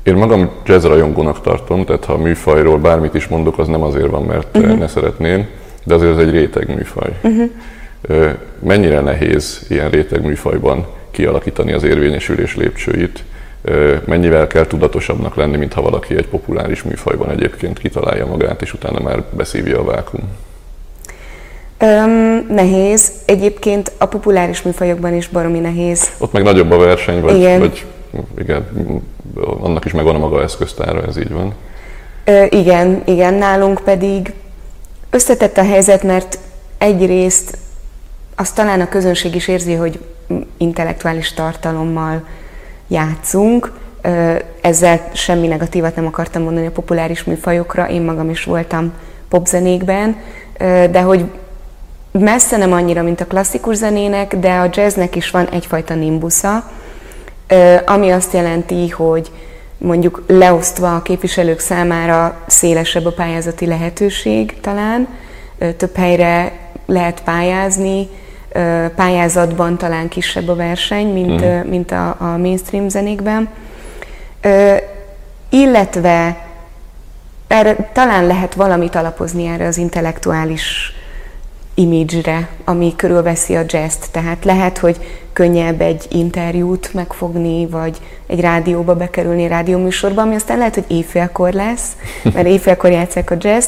Én 0.03 0.15
magam 0.15 0.49
jazz 0.65 0.85
rajongónak 0.85 1.41
tartom, 1.41 1.85
tehát 1.85 2.05
ha 2.05 2.13
a 2.13 2.17
műfajról 2.17 2.77
bármit 2.77 3.13
is 3.13 3.27
mondok, 3.27 3.59
az 3.59 3.67
nem 3.67 3.81
azért 3.81 4.09
van, 4.09 4.23
mert 4.23 4.57
uh-huh. 4.57 4.77
ne 4.77 4.87
szeretném, 4.87 5.47
de 5.83 5.93
azért 5.93 6.11
ez 6.11 6.17
egy 6.17 6.31
réteg 6.31 6.75
műfaj. 6.75 7.09
Uh-huh. 7.21 7.49
Mennyire 8.59 8.99
nehéz 8.99 9.65
ilyen 9.69 9.89
réteg 9.89 10.23
műfajban 10.25 10.85
kialakítani 11.11 11.71
az 11.71 11.83
érvényesülés 11.83 12.55
lépcsőit, 12.55 13.23
mennyivel 14.05 14.47
kell 14.47 14.67
tudatosabbnak 14.67 15.35
lenni, 15.35 15.57
mint 15.57 15.73
ha 15.73 15.81
valaki 15.81 16.15
egy 16.15 16.27
populáris 16.27 16.83
műfajban 16.83 17.29
egyébként 17.29 17.79
kitalálja 17.79 18.25
magát, 18.25 18.61
és 18.61 18.73
utána 18.73 18.99
már 18.99 19.23
beszívja 19.31 19.79
a 19.79 19.83
vákum? 19.83 20.21
Öm, 21.77 22.45
nehéz. 22.49 23.11
Egyébként 23.25 23.91
a 23.97 24.05
populáris 24.05 24.61
műfajokban 24.61 25.13
is 25.13 25.27
baromi 25.27 25.59
nehéz. 25.59 26.09
Ott 26.17 26.31
meg 26.31 26.43
nagyobb 26.43 26.71
a 26.71 26.77
verseny, 26.77 27.21
vagy, 27.21 27.37
igen. 27.37 27.59
vagy 27.59 27.85
igen, 28.37 28.65
annak 29.61 29.85
is 29.85 29.91
megvan 29.91 30.15
a 30.15 30.19
maga 30.19 30.41
eszköztára, 30.41 31.03
ez 31.07 31.17
így 31.17 31.31
van. 31.31 31.53
Ö, 32.25 32.45
igen, 32.49 33.01
igen, 33.05 33.33
nálunk 33.33 33.81
pedig 33.83 34.33
összetett 35.11 35.57
a 35.57 35.63
helyzet, 35.63 36.03
mert 36.03 36.39
egyrészt 36.77 37.57
azt 38.35 38.55
talán 38.55 38.81
a 38.81 38.89
közönség 38.89 39.35
is 39.35 39.47
érzi, 39.47 39.73
hogy 39.73 39.99
intellektuális 40.57 41.33
tartalommal 41.33 42.27
játszunk. 42.87 43.71
Ezzel 44.61 45.09
semmi 45.13 45.47
negatívat 45.47 45.95
nem 45.95 46.05
akartam 46.05 46.41
mondani 46.41 46.65
a 46.65 46.71
populáris 46.71 47.23
műfajokra, 47.23 47.89
én 47.89 48.01
magam 48.01 48.29
is 48.29 48.43
voltam 48.43 48.93
popzenékben, 49.29 50.15
de 50.91 51.01
hogy 51.01 51.25
messze 52.11 52.57
nem 52.57 52.73
annyira, 52.73 53.03
mint 53.03 53.21
a 53.21 53.25
klasszikus 53.25 53.75
zenének, 53.75 54.35
de 54.35 54.53
a 54.53 54.69
jazznek 54.71 55.15
is 55.15 55.29
van 55.29 55.47
egyfajta 55.49 55.95
nimbusza, 55.95 56.71
ami 57.85 58.09
azt 58.09 58.33
jelenti, 58.33 58.89
hogy 58.89 59.31
mondjuk 59.81 60.23
leosztva 60.27 60.95
a 60.95 61.01
képviselők 61.01 61.59
számára 61.59 62.43
szélesebb 62.47 63.05
a 63.05 63.11
pályázati 63.11 63.65
lehetőség 63.65 64.59
talán, 64.59 65.07
több 65.77 65.95
helyre 65.95 66.51
lehet 66.85 67.23
pályázni, 67.23 68.07
pályázatban 68.95 69.77
talán 69.77 70.07
kisebb 70.07 70.47
a 70.47 70.55
verseny, 70.55 71.07
mint, 71.07 71.41
uh-huh. 71.41 71.65
mint 71.65 71.91
a, 71.91 72.15
a 72.19 72.37
mainstream 72.37 72.89
zenékben. 72.89 73.49
Illetve 75.49 76.45
erre 77.47 77.89
talán 77.93 78.25
lehet 78.25 78.53
valamit 78.53 78.95
alapozni 78.95 79.45
erre 79.45 79.65
az 79.65 79.77
intellektuális 79.77 80.93
imidzsre, 81.73 82.49
ami 82.65 82.93
körülveszi 82.95 83.55
a 83.55 83.63
jazz 83.67 83.95
Tehát 84.11 84.45
lehet, 84.45 84.77
hogy 84.77 84.97
könnyebb 85.33 85.81
egy 85.81 86.05
interjút 86.09 86.93
megfogni, 86.93 87.67
vagy 87.67 87.97
egy 88.27 88.39
rádióba 88.39 88.95
bekerülni, 88.95 89.47
rádióműsorba, 89.47 90.21
ami 90.21 90.35
aztán 90.35 90.57
lehet, 90.57 90.73
hogy 90.73 90.85
éjfélkor 90.87 91.53
lesz, 91.53 91.97
mert 92.33 92.47
éjfélkor 92.47 92.91
játszák 92.91 93.31
a 93.31 93.35
jazz 93.39 93.67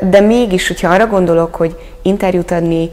de 0.00 0.20
mégis, 0.20 0.68
hogyha 0.68 0.92
arra 0.92 1.06
gondolok, 1.06 1.54
hogy 1.54 1.76
interjút 2.02 2.50
adni 2.50 2.90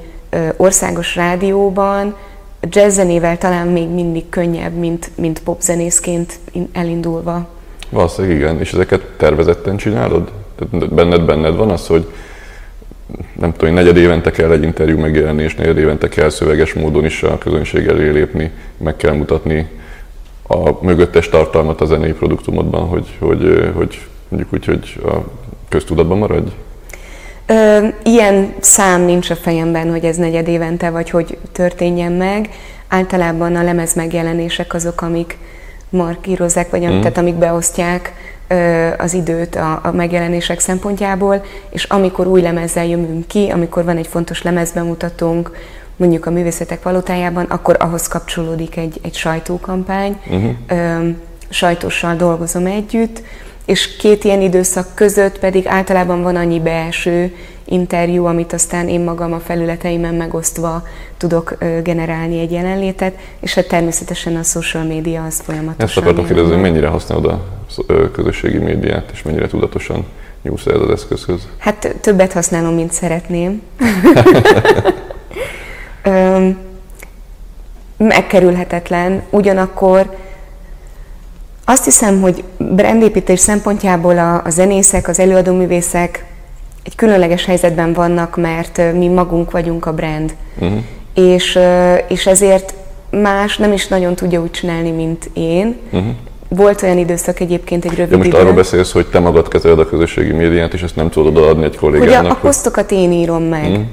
országos 0.58 1.16
rádióban, 1.16 2.16
jazzzenével 2.62 3.38
talán 3.38 3.68
még 3.68 3.88
mindig 3.88 4.30
könnyebb, 4.30 4.74
mint, 4.74 5.12
mint 5.16 5.44
popzenészként 5.44 6.40
elindulva. 6.74 7.48
Valószínűleg 7.90 8.38
igen, 8.38 8.60
és 8.60 8.74
ezeket 8.74 9.02
tervezetten 9.18 9.78
csinálod? 9.78 10.32
Tehát 10.56 10.94
benned, 10.94 11.26
benned 11.26 11.56
van 11.56 11.70
az, 11.70 11.88
hogy 11.88 12.12
nem 13.40 13.54
tudom, 13.54 13.74
negyed 13.74 13.98
évente 13.98 14.32
kell 14.32 14.52
egy 14.52 14.64
interjú 14.64 15.00
megjelenni, 15.00 15.44
és 15.44 15.56
negyed 15.56 15.78
évente 15.78 16.10
kell 16.10 16.30
szöveges 16.30 16.74
módon 16.74 17.06
is 17.06 17.24
a 17.24 17.38
közönség 17.38 17.88
elé 17.88 18.10
lépni, 18.10 18.52
meg 18.78 18.96
kell 18.96 19.14
mutatni 19.14 19.68
a 20.48 20.86
mögöttes 20.86 21.30
tartalmat 21.30 21.82
a 21.82 21.86
zenei 21.86 22.14
produktumodban, 22.14 22.88
hogy, 22.88 23.08
hogy, 23.20 23.72
hogy 23.76 24.00
mondjuk 24.28 24.54
úgy, 24.54 24.66
hogy 24.66 25.02
a 25.04 25.16
köztudatban 25.70 26.18
maradj? 26.18 26.50
Ö, 27.46 27.88
ilyen 28.04 28.54
szám 28.60 29.02
nincs 29.02 29.30
a 29.30 29.36
fejemben, 29.36 29.90
hogy 29.92 30.06
ez 30.06 30.16
negyed 30.16 30.48
évente, 30.48 30.90
vagy 30.90 31.10
hogy 31.10 31.38
történjen 31.52 32.12
meg. 32.12 32.50
Általában 32.88 33.56
a 33.56 33.64
lemez 33.64 33.94
megjelenések 33.94 34.74
azok, 34.74 35.02
amik 35.02 35.38
markírozzák, 35.92 36.70
vagy 36.70 36.86
mm. 36.86 37.00
tehát 37.00 37.18
amik 37.18 37.36
beosztják 37.36 38.14
ö, 38.48 38.88
az 38.98 39.14
időt 39.14 39.56
a, 39.56 39.80
a 39.84 39.92
megjelenések 39.92 40.60
szempontjából, 40.60 41.44
és 41.70 41.84
amikor 41.84 42.28
új 42.28 42.42
lemezzel 42.42 42.86
jövünk 42.86 43.28
ki, 43.28 43.50
amikor 43.50 43.84
van 43.84 43.98
egy 43.98 44.08
fontos 44.08 44.42
lemezbemutatónk, 44.42 45.52
mondjuk 45.96 46.26
a 46.26 46.32
művészetek 46.32 46.80
palotájában, 46.80 47.46
akkor 47.46 47.76
ahhoz 47.80 48.08
kapcsolódik 48.08 48.78
egy, 48.78 49.00
egy 49.04 49.16
sajtókampány. 49.16 50.18
Uh-huh. 50.28 50.52
Ö, 50.68 51.10
sajtóssal 51.50 52.16
dolgozom 52.16 52.66
együtt, 52.66 53.22
és 53.66 53.96
két 53.96 54.24
ilyen 54.24 54.42
időszak 54.42 54.88
között 54.94 55.40
pedig 55.40 55.68
általában 55.68 56.22
van 56.22 56.36
annyi 56.36 56.60
belső 56.60 57.36
interjú, 57.66 58.26
amit 58.26 58.54
aztán 58.54 58.88
én 58.88 59.02
magam 59.02 59.34
a 59.34 59.40
felületeimen 59.40 60.16
megosztva 60.16 60.84
tudok 61.18 61.58
generálni 61.84 62.40
egy 62.40 62.52
jelenlétet, 62.52 63.16
és 63.40 63.54
hát 63.54 63.68
természetesen 63.68 64.36
a 64.36 64.44
social 64.44 64.84
média 64.84 65.24
az 65.24 65.40
folyamatosan. 65.40 65.86
Ezt 65.86 65.98
akartam 65.98 66.26
kérdezni, 66.26 66.52
hogy 66.52 66.62
mennyire 66.62 66.88
használod 66.88 67.26
a 67.26 67.42
közösségi 68.12 68.58
médiát, 68.58 69.10
és 69.14 69.22
mennyire 69.22 69.48
tudatosan 69.48 70.06
nyúlsz 70.42 70.66
ez 70.66 70.80
az 70.80 70.90
eszközhöz? 70.90 71.48
Hát 71.58 71.96
többet 72.02 72.34
használom, 72.34 72.74
mint 72.74 72.92
szeretném. 72.92 73.62
Megkerülhetetlen, 77.98 79.24
ugyanakkor 79.30 80.18
azt 81.66 81.84
hiszem, 81.84 82.22
hogy 82.22 82.44
brandépítés 82.58 83.40
szempontjából 83.40 84.18
a, 84.18 84.42
a 84.44 84.50
zenészek, 84.50 85.08
az 85.08 85.20
előadóművészek 85.20 86.26
egy 86.84 86.96
különleges 86.96 87.46
helyzetben 87.46 87.94
vannak, 87.94 88.38
mert 88.38 88.94
mi 88.94 89.08
magunk 89.08 89.52
vagyunk 89.52 89.86
a 89.86 89.94
brand. 89.94 90.36
Uh-huh. 90.60 90.80
És, 91.14 91.60
és 92.08 92.28
ezért 92.28 92.74
más 93.10 93.58
nem 93.58 93.74
is 93.74 93.88
nagyon 93.88 94.16
tudja 94.16 94.42
úgy 94.42 94.52
csinálni, 94.52 94.92
mint 94.92 95.30
én. 95.34 95.76
Uh-huh. 95.92 96.10
Volt 96.48 96.82
olyan 96.82 96.98
időszak 96.98 97.40
egyébként 97.40 97.86
egy 97.86 97.96
rövid 97.96 98.10
De 98.10 98.18
most 98.18 98.30
időn, 98.30 98.42
arról 98.42 98.54
beszélsz, 98.54 98.92
hogy 98.92 99.06
te 99.06 99.20
magad 99.20 99.48
kezeled 99.48 99.80
a 99.80 99.86
közösségi 99.86 100.32
médiát, 100.32 100.74
és 100.74 100.82
ezt 100.82 100.96
nem 100.96 101.10
tudod 101.10 101.38
odaadni 101.38 101.64
egy 101.64 101.78
kollégának. 101.78 102.22
Hogy 102.22 102.26
a, 102.26 102.32
a 102.32 102.36
posztokat 102.36 102.92
én 102.92 103.12
írom 103.12 103.44
meg. 103.44 103.70
Uh-huh 103.70 103.86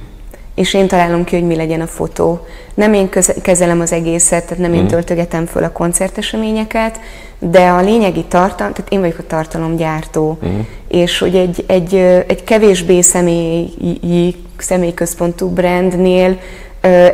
és 0.59 0.75
én 0.75 0.89
találom 0.89 1.25
ki, 1.25 1.35
hogy 1.35 1.47
mi 1.47 1.57
legyen 1.57 1.81
a 1.81 1.87
fotó. 1.87 2.47
Nem 2.75 2.93
én 2.93 3.09
kezelem 3.43 3.81
az 3.81 3.93
egészet, 3.93 4.45
tehát 4.45 4.63
nem 4.63 4.75
én 4.75 4.81
mhm. 4.81 4.89
töltögetem 4.89 5.47
föl 5.47 5.65
a 5.65 5.73
koncerteseményeket, 5.73 7.01
de 7.39 7.69
a 7.69 7.81
lényegi 7.81 8.25
tartalom, 8.25 8.73
tehát 8.73 8.93
én 8.93 9.01
vagyok 9.01 9.19
a 9.19 9.27
tartalomgyártó, 9.27 10.39
uh-huh. 10.43 10.67
és 10.89 11.19
hogy 11.19 11.35
egy, 11.35 11.65
egy, 11.67 11.95
egy 12.27 12.45
kevésbé 12.45 13.01
személyi, 13.01 14.37
személyközpontú 14.57 15.49
brandnél 15.49 16.39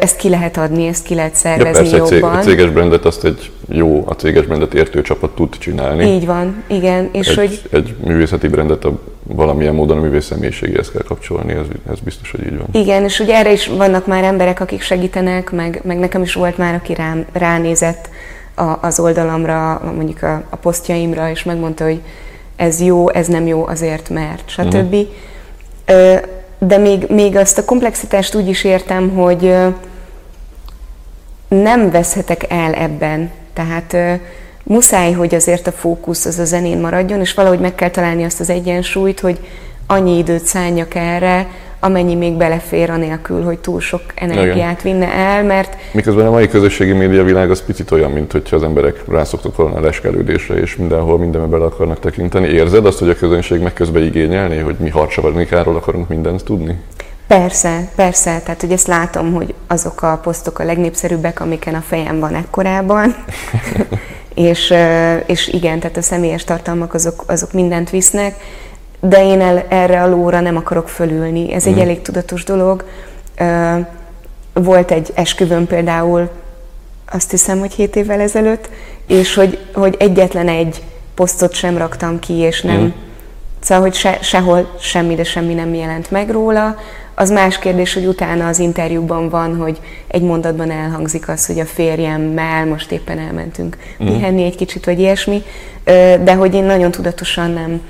ezt 0.00 0.16
ki 0.16 0.28
lehet 0.28 0.56
adni, 0.56 0.86
ezt 0.86 1.04
ki 1.04 1.14
lehet 1.14 1.34
szervezni 1.34 1.88
ja, 1.88 1.98
persze, 1.98 2.14
jobban. 2.14 2.36
A 2.36 2.40
céges 2.40 2.70
brandet 2.70 3.04
azt 3.04 3.24
egy 3.24 3.50
jó, 3.68 4.04
a 4.06 4.12
céges 4.12 4.46
brandet 4.46 4.74
értő 4.74 5.02
csapat 5.02 5.34
tud 5.34 5.58
csinálni. 5.58 6.04
Így 6.04 6.26
van, 6.26 6.64
igen. 6.66 7.08
És 7.12 7.28
egy, 7.28 7.36
hogy... 7.36 7.60
egy 7.70 7.94
művészeti 8.04 8.48
brandet 8.48 8.84
a 8.84 8.98
valamilyen 9.22 9.74
módon 9.74 9.96
a 9.96 10.00
művész 10.00 10.24
személyiségéhez 10.24 10.90
kell 10.90 11.02
kapcsolni, 11.02 11.52
ez, 11.52 11.66
ez 11.90 12.00
biztos, 12.00 12.30
hogy 12.30 12.46
így 12.46 12.58
van. 12.58 12.66
Igen, 12.72 13.04
és 13.04 13.20
ugye 13.20 13.34
erre 13.36 13.52
is 13.52 13.66
vannak 13.66 14.06
már 14.06 14.24
emberek, 14.24 14.60
akik 14.60 14.82
segítenek, 14.82 15.50
meg, 15.50 15.80
meg 15.84 15.98
nekem 15.98 16.22
is 16.22 16.34
volt 16.34 16.58
már, 16.58 16.74
aki 16.74 16.94
rám, 16.94 17.26
ránézett 17.32 18.08
a, 18.54 18.78
az 18.80 19.00
oldalamra, 19.00 19.92
mondjuk 19.96 20.22
a, 20.22 20.42
a 20.50 20.56
posztjaimra, 20.56 21.30
és 21.30 21.42
megmondta, 21.42 21.84
hogy 21.84 22.00
ez 22.56 22.80
jó, 22.80 23.10
ez 23.10 23.26
nem 23.26 23.46
jó 23.46 23.66
azért, 23.66 24.08
mert, 24.08 24.42
stb. 24.46 24.94
Uh-huh. 25.86 26.20
De 26.66 26.78
még, 26.78 27.06
még 27.08 27.36
azt 27.36 27.58
a 27.58 27.64
komplexitást 27.64 28.34
úgy 28.34 28.48
is 28.48 28.64
értem, 28.64 29.10
hogy 29.10 29.54
nem 31.48 31.90
veszhetek 31.90 32.46
el 32.48 32.72
ebben. 32.72 33.30
Tehát 33.52 33.96
muszáj, 34.62 35.12
hogy 35.12 35.34
azért 35.34 35.66
a 35.66 35.72
fókusz 35.72 36.24
az 36.24 36.38
a 36.38 36.44
zenén 36.44 36.78
maradjon, 36.78 37.20
és 37.20 37.34
valahogy 37.34 37.60
meg 37.60 37.74
kell 37.74 37.90
találni 37.90 38.24
azt 38.24 38.40
az 38.40 38.50
egyensúlyt, 38.50 39.20
hogy 39.20 39.38
annyi 39.86 40.18
időt 40.18 40.44
szálljak 40.44 40.94
erre, 40.94 41.46
amennyi 41.84 42.14
még 42.14 42.32
belefér 42.32 42.90
anélkül, 42.90 43.42
hogy 43.42 43.58
túl 43.58 43.80
sok 43.80 44.02
energiát 44.14 44.80
Igen. 44.84 44.98
vinne 44.98 45.12
el, 45.12 45.42
mert... 45.42 45.76
Miközben 45.92 46.26
a 46.26 46.30
mai 46.30 46.48
közösségi 46.48 46.92
média 46.92 47.24
világ 47.24 47.50
az 47.50 47.64
picit 47.64 47.90
olyan, 47.90 48.10
mint 48.10 48.32
hogyha 48.32 48.56
az 48.56 48.62
emberek 48.62 49.02
rászoktak 49.08 49.56
volna 49.56 49.76
a 49.76 49.80
leskelődésre, 49.80 50.54
és 50.54 50.76
mindenhol 50.76 51.18
mindenbe 51.18 51.46
bele 51.46 51.64
akarnak 51.64 52.00
tekinteni. 52.00 52.48
Érzed 52.48 52.86
azt, 52.86 52.98
hogy 52.98 53.08
a 53.08 53.14
közönség 53.14 53.60
meg 53.60 53.72
közben 53.72 54.02
igényelni, 54.02 54.58
hogy 54.58 54.76
mi 54.78 54.88
harcsavarnikáról 54.88 55.76
akarunk 55.76 56.08
mindent 56.08 56.44
tudni? 56.44 56.78
Persze, 57.26 57.88
persze, 57.94 58.40
tehát 58.44 58.60
hogy 58.60 58.72
ezt 58.72 58.86
látom, 58.86 59.32
hogy 59.32 59.54
azok 59.66 60.02
a 60.02 60.20
posztok 60.22 60.58
a 60.58 60.64
legnépszerűbbek, 60.64 61.40
amiken 61.40 61.74
a 61.74 61.82
fejem 61.86 62.18
van 62.18 62.34
ekkorában, 62.34 63.14
és, 64.34 64.74
és 65.26 65.48
igen, 65.48 65.78
tehát 65.78 65.96
a 65.96 66.02
személyes 66.02 66.44
tartalmak 66.44 66.94
azok, 66.94 67.24
azok 67.26 67.52
mindent 67.52 67.90
visznek, 67.90 68.34
de 69.08 69.24
én 69.24 69.40
el, 69.40 69.64
erre 69.68 70.02
a 70.02 70.08
lóra 70.08 70.40
nem 70.40 70.56
akarok 70.56 70.88
fölülni. 70.88 71.52
Ez 71.52 71.66
egy 71.66 71.76
mm. 71.76 71.80
elég 71.80 72.02
tudatos 72.02 72.44
dolog. 72.44 72.84
Volt 74.52 74.90
egy 74.90 75.10
esküvőm 75.14 75.66
például, 75.66 76.30
azt 77.12 77.30
hiszem, 77.30 77.58
hogy 77.58 77.72
7 77.72 77.96
évvel 77.96 78.20
ezelőtt, 78.20 78.68
és 79.06 79.34
hogy, 79.34 79.58
hogy 79.74 79.96
egyetlen 79.98 80.48
egy 80.48 80.82
posztot 81.14 81.52
sem 81.52 81.76
raktam 81.76 82.18
ki, 82.18 82.32
és 82.32 82.62
nem, 82.62 82.80
mm. 82.80 82.88
szóval, 83.60 83.82
hogy 83.82 83.94
se, 83.94 84.18
sehol 84.22 84.76
semmi, 84.80 85.14
de 85.14 85.24
semmi 85.24 85.54
nem 85.54 85.74
jelent 85.74 86.10
meg 86.10 86.30
róla. 86.30 86.76
Az 87.14 87.30
más 87.30 87.58
kérdés, 87.58 87.94
hogy 87.94 88.06
utána 88.06 88.48
az 88.48 88.58
interjúban 88.58 89.28
van, 89.28 89.56
hogy 89.56 89.80
egy 90.06 90.22
mondatban 90.22 90.70
elhangzik 90.70 91.28
az, 91.28 91.46
hogy 91.46 91.60
a 91.60 91.64
férjemmel 91.64 92.66
most 92.66 92.92
éppen 92.92 93.18
elmentünk 93.18 93.76
mm. 94.02 94.06
pihenni 94.06 94.44
egy 94.44 94.56
kicsit, 94.56 94.84
vagy 94.84 94.98
ilyesmi, 94.98 95.42
de 96.24 96.34
hogy 96.34 96.54
én 96.54 96.64
nagyon 96.64 96.90
tudatosan 96.90 97.50
nem 97.50 97.80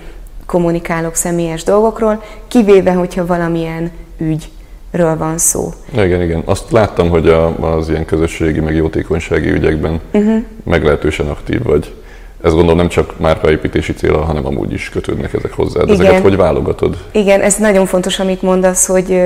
kommunikálok 0.47 1.15
személyes 1.15 1.63
dolgokról, 1.63 2.23
kivéve, 2.49 2.93
hogyha 2.93 3.27
valamilyen 3.27 3.91
ügyről 4.19 5.17
van 5.17 5.39
szó. 5.39 5.73
Igen, 5.93 6.23
igen. 6.23 6.43
Azt 6.45 6.71
láttam, 6.71 7.09
hogy 7.09 7.29
a, 7.29 7.75
az 7.77 7.89
ilyen 7.89 8.05
közösségi, 8.05 8.61
meg 8.61 8.75
jótékonysági 8.75 9.51
ügyekben 9.51 10.01
uh-huh. 10.13 10.43
meglehetősen 10.65 11.27
aktív 11.27 11.63
vagy. 11.63 11.95
Ez 12.43 12.53
gondolom 12.53 12.77
nem 12.77 12.89
csak 12.89 13.21
márkaépítési 13.21 13.93
célra, 13.93 14.25
hanem 14.25 14.47
amúgy 14.47 14.73
is 14.73 14.89
kötődnek 14.89 15.33
ezek 15.33 15.53
hozzá. 15.53 15.85
De 15.85 15.93
ezeket 15.93 16.23
hogy 16.23 16.37
válogatod? 16.37 16.97
Igen, 17.13 17.41
ez 17.41 17.57
nagyon 17.57 17.87
fontos, 17.87 18.19
amit 18.19 18.43
mondasz, 18.43 18.87
hogy 18.87 19.21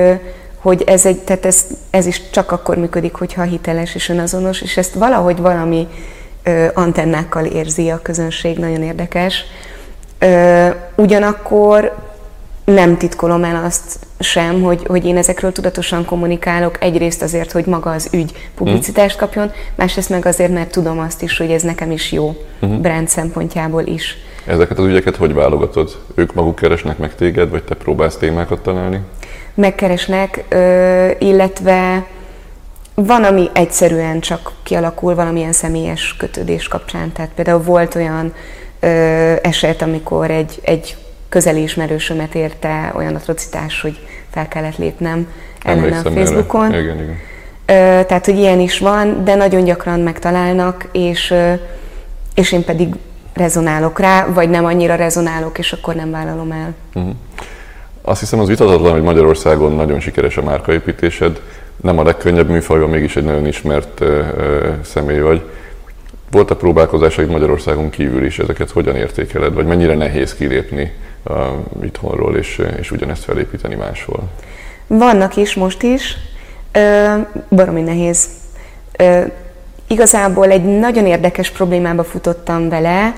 hogy 0.61 0.83
ez, 0.85 1.05
egy, 1.05 1.19
tehát 1.19 1.45
ez, 1.45 1.65
ez 1.89 2.05
is 2.05 2.29
csak 2.29 2.51
akkor 2.51 2.77
működik, 2.77 3.13
hogyha 3.13 3.41
hiteles 3.41 3.95
és 3.95 4.09
önazonos, 4.09 4.61
és 4.61 4.77
ezt 4.77 4.93
valahogy 4.93 5.37
valami 5.37 5.87
ö, 6.43 6.65
antennákkal 6.73 7.45
érzi 7.45 7.89
a 7.89 7.99
közönség, 8.01 8.57
nagyon 8.57 8.83
érdekes. 8.83 9.43
Ugyanakkor 10.95 11.95
nem 12.65 12.97
titkolom 12.97 13.43
el 13.43 13.63
azt 13.65 13.99
sem, 14.19 14.61
hogy, 14.61 14.83
hogy 14.87 15.05
én 15.05 15.17
ezekről 15.17 15.51
tudatosan 15.51 16.05
kommunikálok, 16.05 16.77
egyrészt 16.79 17.21
azért, 17.21 17.51
hogy 17.51 17.65
maga 17.65 17.91
az 17.91 18.09
ügy 18.11 18.49
publicitást 18.55 19.17
kapjon, 19.17 19.51
másrészt 19.75 20.09
meg 20.09 20.25
azért, 20.25 20.51
mert 20.51 20.71
tudom 20.71 20.99
azt 20.99 21.21
is, 21.21 21.37
hogy 21.37 21.51
ez 21.51 21.61
nekem 21.61 21.91
is 21.91 22.11
jó, 22.11 22.35
uh-huh. 22.59 22.79
brand 22.79 23.07
szempontjából 23.07 23.85
is. 23.85 24.17
Ezeket 24.45 24.77
az 24.77 24.85
ügyeket 24.85 25.15
hogy 25.15 25.33
válogatod? 25.33 25.97
Ők 26.15 26.33
maguk 26.33 26.55
keresnek 26.55 26.97
meg 26.97 27.15
téged, 27.15 27.49
vagy 27.49 27.63
te 27.63 27.75
próbálsz 27.75 28.17
témákat 28.17 28.61
találni? 28.61 28.99
Megkeresnek, 29.53 30.43
illetve 31.19 32.05
van, 32.93 33.23
ami 33.23 33.49
egyszerűen 33.53 34.19
csak 34.19 34.51
kialakul 34.63 35.15
valamilyen 35.15 35.53
személyes 35.53 36.15
kötődés 36.17 36.67
kapcsán. 36.67 37.11
Tehát 37.11 37.31
például 37.35 37.61
volt 37.61 37.95
olyan 37.95 38.33
eset, 39.41 39.81
amikor 39.81 40.31
egy, 40.31 40.59
egy 40.61 40.97
közeli 41.29 41.61
ismerősömet 41.61 42.35
érte 42.35 42.91
olyan 42.95 43.15
atrocitás, 43.15 43.81
hogy 43.81 43.99
fel 44.29 44.47
kellett 44.47 44.77
lépnem 44.77 45.27
ellen 45.63 46.05
a 46.05 46.11
Facebookon. 46.11 46.73
Igen, 46.73 46.99
igen. 47.01 47.17
Tehát, 48.05 48.25
hogy 48.25 48.37
ilyen 48.37 48.59
is 48.59 48.79
van, 48.79 49.23
de 49.23 49.35
nagyon 49.35 49.63
gyakran 49.63 49.99
megtalálnak, 49.99 50.87
és, 50.91 51.33
és 52.33 52.51
én 52.51 52.63
pedig 52.63 52.95
rezonálok 53.33 53.99
rá, 53.99 54.25
vagy 54.25 54.49
nem 54.49 54.65
annyira 54.65 54.95
rezonálok, 54.95 55.57
és 55.57 55.71
akkor 55.71 55.95
nem 55.95 56.11
vállalom 56.11 56.51
el. 56.51 56.73
Uh-huh. 56.93 57.13
Azt 58.01 58.19
hiszem 58.19 58.39
az 58.39 58.47
vitatatlan, 58.47 58.91
hogy 58.91 59.01
Magyarországon 59.01 59.71
nagyon 59.71 59.99
sikeres 59.99 60.37
a 60.37 60.41
márkaépítésed. 60.41 61.41
Nem 61.81 61.99
a 61.99 62.03
legkönnyebb 62.03 62.49
műfajban, 62.49 62.89
mégis 62.89 63.15
egy 63.15 63.23
nagyon 63.23 63.45
ismert 63.47 63.99
uh, 63.99 64.25
személy 64.83 65.19
vagy. 65.19 65.41
Volt 66.31 66.51
a 66.51 66.55
próbálkozásaid 66.55 67.29
Magyarországon 67.29 67.89
kívül 67.89 68.25
is, 68.25 68.39
ezeket 68.39 68.71
hogyan 68.71 68.95
értékeled, 68.95 69.53
vagy 69.53 69.65
mennyire 69.65 69.95
nehéz 69.95 70.35
kilépni 70.35 70.93
uh, 71.23 71.35
itthonról 71.83 72.35
és, 72.35 72.61
és 72.79 72.91
ugyanezt 72.91 73.23
felépíteni 73.23 73.75
máshol? 73.75 74.23
Vannak 74.87 75.35
is, 75.35 75.53
most 75.53 75.83
is. 75.83 76.17
Ö, 76.71 77.13
baromi 77.49 77.81
nehéz. 77.81 78.27
Ö, 78.97 79.21
igazából 79.87 80.49
egy 80.49 80.79
nagyon 80.79 81.05
érdekes 81.05 81.49
problémába 81.49 82.03
futottam 82.03 82.69
vele, 82.69 83.15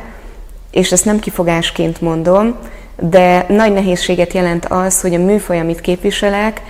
és 0.71 0.91
ezt 0.91 1.05
nem 1.05 1.19
kifogásként 1.19 2.01
mondom, 2.01 2.55
de 2.99 3.45
nagy 3.47 3.73
nehézséget 3.73 4.33
jelent 4.33 4.65
az, 4.65 5.01
hogy 5.01 5.13
a 5.13 5.19
műfaj, 5.19 5.59
amit 5.59 5.81
képviselek, 5.81 6.61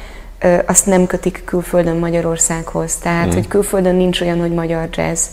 azt 0.66 0.86
nem 0.86 1.08
kötik 1.08 1.42
külföldön 1.46 1.96
Magyarországhoz. 1.96 2.96
Tehát, 2.96 3.28
mm. 3.28 3.34
hogy 3.34 3.48
külföldön 3.48 3.96
nincs 3.96 4.22
olyan, 4.22 4.40
hogy 4.40 4.52
magyar 4.52 4.88
jazz. 4.92 5.28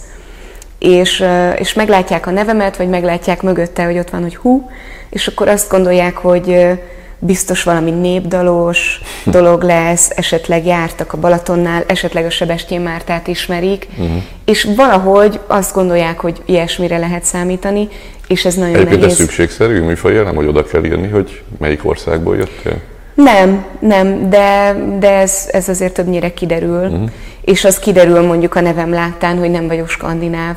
És, 0.78 1.24
és 1.56 1.74
meglátják 1.74 2.26
a 2.26 2.30
nevemet, 2.30 2.76
vagy 2.76 2.88
meglátják 2.88 3.42
mögötte, 3.42 3.84
hogy 3.84 3.98
ott 3.98 4.10
van, 4.10 4.22
hogy 4.22 4.36
hú, 4.36 4.70
és 5.10 5.26
akkor 5.26 5.48
azt 5.48 5.70
gondolják, 5.70 6.16
hogy 6.16 6.78
biztos 7.18 7.62
valami 7.62 7.90
népdalos 7.90 9.00
dolog 9.24 9.62
lesz, 9.62 10.10
esetleg 10.16 10.66
jártak 10.66 11.12
a 11.12 11.18
Balatonnál, 11.18 11.84
esetleg 11.86 12.24
a 12.24 12.30
Sebestyén 12.30 12.80
Mártát 12.80 13.26
ismerik, 13.26 13.86
uh-huh. 13.90 14.22
és 14.44 14.68
valahogy 14.76 15.40
azt 15.46 15.74
gondolják, 15.74 16.20
hogy 16.20 16.42
ilyesmire 16.46 16.98
lehet 16.98 17.24
számítani, 17.24 17.88
és 18.26 18.44
ez 18.44 18.54
nagyon 18.54 18.74
Egyébként 18.74 19.00
nehéz. 19.00 19.12
ez 19.12 19.24
szükségszerű 19.24 19.80
műfajjel, 19.80 20.24
nem, 20.24 20.34
hogy 20.34 20.46
oda 20.46 20.64
kell 20.64 20.84
írni, 20.84 21.08
hogy 21.08 21.42
melyik 21.58 21.86
országból 21.86 22.36
jöttél? 22.36 22.80
Nem, 23.14 23.64
nem, 23.80 24.30
de, 24.30 24.76
de 24.98 25.10
ez, 25.12 25.48
ez 25.52 25.68
azért 25.68 25.92
többnyire 25.92 26.32
kiderül, 26.32 26.84
uh-huh. 26.84 27.10
és 27.40 27.64
az 27.64 27.78
kiderül 27.78 28.26
mondjuk 28.26 28.54
a 28.54 28.60
nevem 28.60 28.90
láttán, 28.90 29.38
hogy 29.38 29.50
nem 29.50 29.66
vagyok 29.66 29.88
skandináv. 29.88 30.54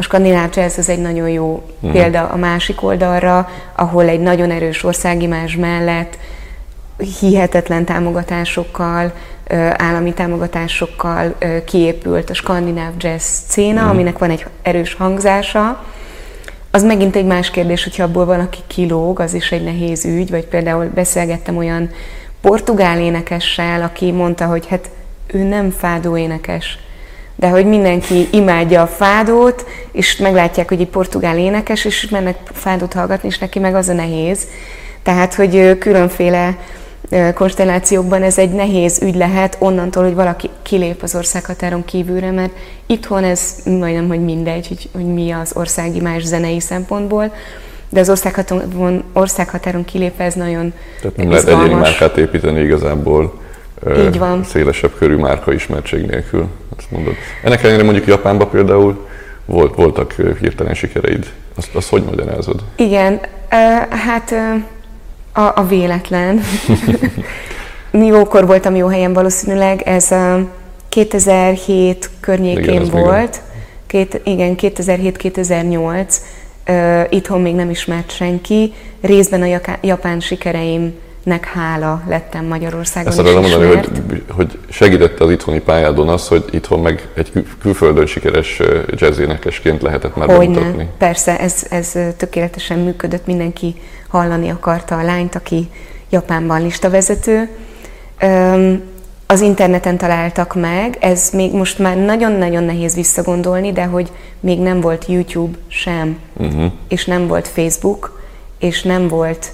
A 0.00 0.02
skandináv 0.02 0.50
jazz 0.54 0.78
az 0.78 0.88
egy 0.88 1.00
nagyon 1.00 1.28
jó 1.28 1.62
uh-huh. 1.80 1.92
példa 1.92 2.26
a 2.26 2.36
másik 2.36 2.82
oldalra, 2.82 3.48
ahol 3.76 4.08
egy 4.08 4.20
nagyon 4.20 4.50
erős 4.50 4.84
országimás 4.84 5.56
mellett 5.56 6.18
hihetetlen 7.20 7.84
támogatásokkal, 7.84 9.12
állami 9.76 10.12
támogatásokkal 10.12 11.34
kiépült 11.64 12.30
a 12.30 12.34
skandináv 12.34 12.92
jazz 12.98 13.24
széna, 13.48 13.80
uh-huh. 13.80 13.90
aminek 13.90 14.18
van 14.18 14.30
egy 14.30 14.46
erős 14.62 14.94
hangzása, 14.94 15.84
az 16.70 16.82
megint 16.82 17.16
egy 17.16 17.26
más 17.26 17.50
kérdés, 17.50 17.84
hogyha 17.84 18.02
abból 18.02 18.24
valaki 18.24 18.58
kilóg, 18.66 19.20
az 19.20 19.34
is 19.34 19.52
egy 19.52 19.64
nehéz 19.64 20.04
ügy, 20.04 20.30
vagy 20.30 20.46
például 20.46 20.90
beszélgettem 20.94 21.56
olyan 21.56 21.90
portugál 22.40 23.00
énekessel, 23.00 23.82
aki 23.82 24.10
mondta, 24.10 24.46
hogy 24.46 24.66
hát 24.66 24.90
ő 25.26 25.42
nem 25.42 25.70
fádó 25.70 26.16
énekes, 26.16 26.78
de 27.36 27.48
hogy 27.48 27.66
mindenki 27.66 28.28
imádja 28.32 28.82
a 28.82 28.86
fádót, 28.86 29.66
és 29.92 30.16
meglátják, 30.16 30.68
hogy 30.68 30.80
egy 30.80 30.88
portugál 30.88 31.38
énekes, 31.38 31.84
és 31.84 32.08
mennek 32.08 32.36
fádót 32.52 32.92
hallgatni, 32.92 33.28
és 33.28 33.38
neki 33.38 33.58
meg 33.58 33.74
az 33.74 33.88
a 33.88 33.92
nehéz. 33.92 34.46
Tehát, 35.02 35.34
hogy 35.34 35.78
különféle 35.78 36.56
konstellációkban 37.34 38.22
ez 38.22 38.38
egy 38.38 38.50
nehéz 38.50 39.02
ügy 39.02 39.14
lehet 39.16 39.56
onnantól, 39.58 40.04
hogy 40.04 40.14
valaki 40.14 40.50
kilép 40.62 41.02
az 41.02 41.14
országhatáron 41.14 41.84
kívülre, 41.84 42.30
mert 42.30 42.52
itthon 42.86 43.24
ez 43.24 43.54
majdnem, 43.64 44.08
hogy 44.08 44.24
mindegy, 44.24 44.68
hogy, 44.68 44.88
hogy 44.92 45.06
mi 45.14 45.30
az 45.30 45.52
országi 45.54 46.00
más 46.00 46.22
zenei 46.22 46.60
szempontból, 46.60 47.32
de 47.88 48.00
az 48.00 48.10
országhatáron, 48.10 49.04
országhatáron 49.12 49.84
kilépve 49.84 50.24
ez 50.24 50.34
nagyon 50.34 50.72
Tehát 51.00 51.16
nem 51.16 51.30
izgalmas. 51.30 51.44
lehet 51.44 51.64
egyéni 51.64 51.80
márkát 51.80 52.16
építeni 52.16 52.60
igazából 52.60 53.40
Így 53.98 54.18
van. 54.18 54.44
szélesebb 54.44 54.94
körű 54.98 55.16
márka 55.16 55.52
ismertség 55.52 56.06
nélkül, 56.06 56.46
azt 56.80 56.90
mondod. 56.90 57.14
Ennek 57.42 57.62
ellenére 57.62 57.84
mondjuk 57.84 58.06
Japánban 58.06 58.50
például 58.50 59.08
volt, 59.44 59.74
voltak 59.74 60.14
hirtelen 60.40 60.74
sikereid. 60.74 61.32
Azt, 61.56 61.74
azt 61.74 61.88
hogy 61.88 62.02
magyarázod? 62.04 62.64
Igen, 62.76 63.20
hát 63.88 64.34
a, 65.32 65.52
a 65.54 65.66
véletlen. 65.68 66.40
Jókor 67.92 68.46
voltam 68.46 68.74
jó 68.74 68.86
helyen 68.86 69.12
valószínűleg, 69.12 69.82
ez 69.82 70.10
a 70.10 70.48
2007 70.88 72.10
környékén 72.20 72.64
igen, 72.64 72.84
volt. 72.84 73.40
Két, 73.86 74.20
igen, 74.24 74.54
2007-2008. 74.58 76.16
Uh, 76.68 77.02
itthon 77.08 77.40
még 77.40 77.54
nem 77.54 77.70
ismert 77.70 78.10
senki. 78.10 78.72
Részben 79.00 79.42
a 79.42 79.60
japán 79.80 80.20
sikereimnek 81.20 81.44
hála 81.44 82.02
lettem 82.08 82.44
Magyarországon 82.44 83.10
Ezt 83.10 83.18
akarom 83.18 83.40
mondani, 83.40 83.66
hogy, 83.66 84.22
hogy 84.28 84.58
segítette 84.68 85.24
az 85.24 85.30
itthoni 85.30 85.60
pályádon 85.60 86.08
az, 86.08 86.28
hogy 86.28 86.44
itthon 86.50 86.80
meg 86.80 87.08
egy 87.14 87.30
kül- 87.30 87.58
külföldön 87.60 88.06
sikeres 88.06 88.62
jazzénekesként 88.90 89.82
lehetett 89.82 90.16
már 90.16 90.28
Hogyne. 90.28 90.54
bemutatni. 90.54 90.88
Persze, 90.98 91.38
ez, 91.38 91.66
ez 91.70 91.98
tökéletesen 92.16 92.78
működött, 92.78 93.26
mindenki 93.26 93.74
hallani 94.08 94.48
akarta 94.48 94.98
a 94.98 95.02
lányt, 95.02 95.34
aki 95.34 95.68
Japánban 96.10 96.62
listavezető. 96.62 97.48
Az 99.26 99.40
interneten 99.40 99.96
találtak 99.96 100.54
meg, 100.54 100.96
ez 101.00 101.30
még 101.32 101.52
most 101.52 101.78
már 101.78 101.96
nagyon-nagyon 101.96 102.64
nehéz 102.64 102.94
visszagondolni, 102.94 103.72
de 103.72 103.84
hogy 103.84 104.10
még 104.40 104.58
nem 104.58 104.80
volt 104.80 105.06
YouTube 105.08 105.58
sem, 105.68 106.18
uh-huh. 106.36 106.72
és 106.88 107.04
nem 107.04 107.26
volt 107.26 107.48
Facebook, 107.48 108.20
és 108.58 108.82
nem 108.82 109.08
volt, 109.08 109.52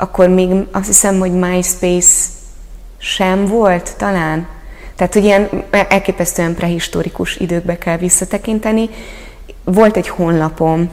akkor 0.00 0.28
még 0.28 0.50
azt 0.72 0.86
hiszem, 0.86 1.18
hogy 1.18 1.32
MySpace 1.32 2.28
sem 2.98 3.46
volt 3.46 3.96
talán. 3.96 4.46
Tehát, 4.96 5.12
hogy 5.12 5.24
ilyen 5.24 5.48
elképesztően 5.70 6.54
prehistorikus 6.54 7.36
időkbe 7.36 7.78
kell 7.78 7.96
visszatekinteni. 7.96 8.88
Volt 9.64 9.96
egy 9.96 10.08
honlapom, 10.08 10.90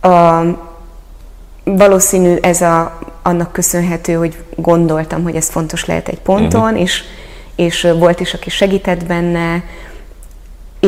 a, 0.00 0.42
valószínű 1.64 2.36
ez 2.40 2.60
a, 2.60 2.98
annak 3.22 3.52
köszönhető, 3.52 4.14
hogy 4.14 4.44
gondoltam, 4.56 5.22
hogy 5.22 5.34
ez 5.36 5.48
fontos 5.48 5.84
lehet 5.84 6.08
egy 6.08 6.20
ponton, 6.20 6.62
uh-huh. 6.62 6.80
és, 6.80 7.02
és 7.56 7.88
volt 7.98 8.20
is, 8.20 8.34
aki 8.34 8.50
segített 8.50 9.06
benne, 9.06 9.62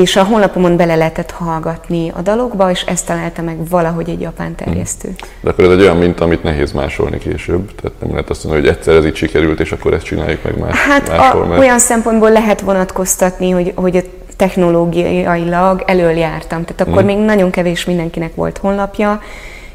és 0.02 0.16
a 0.16 0.24
honlapomon 0.24 0.76
bele 0.76 0.94
lehetett 0.94 1.30
hallgatni 1.30 2.12
a 2.14 2.20
dalokba, 2.22 2.70
és 2.70 2.82
ezt 2.82 3.06
találta 3.06 3.42
meg 3.42 3.68
valahogy 3.68 4.08
egy 4.08 4.20
japán 4.20 4.54
terjesztő. 4.54 5.08
Mhm. 5.08 5.18
De 5.40 5.50
akkor 5.50 5.64
ez 5.64 5.70
egy 5.70 5.80
olyan 5.80 5.96
minta, 5.96 6.24
amit 6.24 6.42
nehéz 6.42 6.72
másolni 6.72 7.18
később, 7.18 7.74
tehát 7.74 8.00
nem 8.00 8.10
lehet 8.10 8.30
azt 8.30 8.44
mondani, 8.44 8.66
hogy 8.66 8.76
egyszer 8.76 8.94
ez 8.94 9.04
így 9.04 9.14
sikerült, 9.14 9.60
és 9.60 9.72
akkor 9.72 9.94
ezt 9.94 10.04
csináljuk 10.04 10.42
meg 10.42 10.58
más, 10.58 10.78
hát 10.78 11.08
máshol. 11.08 11.46
Mert... 11.46 11.60
olyan 11.60 11.78
szempontból 11.78 12.30
lehet 12.30 12.60
vonatkoztatni, 12.60 13.50
hogy, 13.50 13.72
hogy 13.74 13.96
a 13.96 14.00
technológiailag 14.36 15.82
elől 15.86 16.12
jártam, 16.12 16.64
tehát 16.64 16.80
akkor 16.80 17.02
uh-huh. 17.02 17.16
még 17.16 17.24
nagyon 17.24 17.50
kevés 17.50 17.84
mindenkinek 17.84 18.34
volt 18.34 18.58
honlapja, 18.58 19.20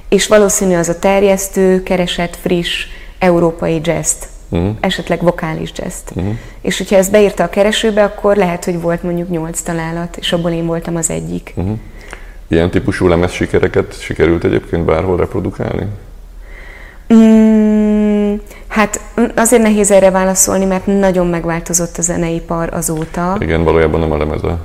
és 0.09 0.27
valószínű 0.27 0.75
az 0.75 0.89
a 0.89 0.99
terjesztő 0.99 1.83
keresett 1.83 2.35
friss 2.35 2.85
európai 3.19 3.81
jazzt, 3.83 4.27
uh-huh. 4.49 4.75
esetleg 4.79 5.21
vokális 5.21 5.71
jazzt. 5.75 6.11
Uh-huh. 6.15 6.33
És 6.61 6.77
hogyha 6.77 6.95
ezt 6.95 7.11
beírta 7.11 7.43
a 7.43 7.49
keresőbe, 7.49 8.03
akkor 8.03 8.35
lehet, 8.35 8.65
hogy 8.65 8.81
volt 8.81 9.03
mondjuk 9.03 9.29
nyolc 9.29 9.61
találat, 9.61 10.17
és 10.17 10.33
abból 10.33 10.51
én 10.51 10.65
voltam 10.65 10.95
az 10.95 11.09
egyik. 11.09 11.53
Uh-huh. 11.55 11.77
Ilyen 12.47 12.69
típusú 12.69 13.07
lemez 13.07 13.31
sikereket 13.31 14.01
sikerült 14.01 14.43
egyébként 14.43 14.85
bárhol 14.85 15.17
reprodukálni? 15.17 15.85
Mm, 17.13 18.33
hát 18.67 19.01
azért 19.35 19.61
nehéz 19.61 19.91
erre 19.91 20.11
válaszolni, 20.11 20.65
mert 20.65 20.85
nagyon 20.85 21.27
megváltozott 21.27 21.97
a 21.97 22.01
zeneipar 22.01 22.69
azóta. 22.73 23.37
Igen, 23.39 23.63
valójában 23.63 23.99
nem 23.99 24.11
a 24.11 24.17
lemez 24.17 24.43
a 24.43 24.59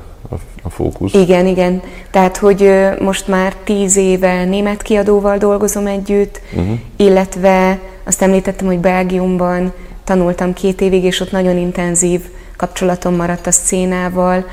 a 0.64 0.70
fókusz. 0.70 1.14
Igen, 1.14 1.46
igen. 1.46 1.82
Tehát, 2.10 2.36
hogy 2.36 2.70
most 3.00 3.28
már 3.28 3.54
tíz 3.64 3.96
éve 3.96 4.44
német 4.44 4.82
kiadóval 4.82 5.38
dolgozom 5.38 5.86
együtt, 5.86 6.40
uh-huh. 6.52 6.78
illetve 6.96 7.78
azt 8.04 8.22
említettem, 8.22 8.66
hogy 8.66 8.78
Belgiumban 8.78 9.72
tanultam 10.04 10.52
két 10.52 10.80
évig, 10.80 11.04
és 11.04 11.20
ott 11.20 11.30
nagyon 11.30 11.56
intenzív 11.56 12.20
kapcsolatom 12.56 13.14
maradt 13.14 13.46
a 13.46 13.50
szcénával. 13.50 14.44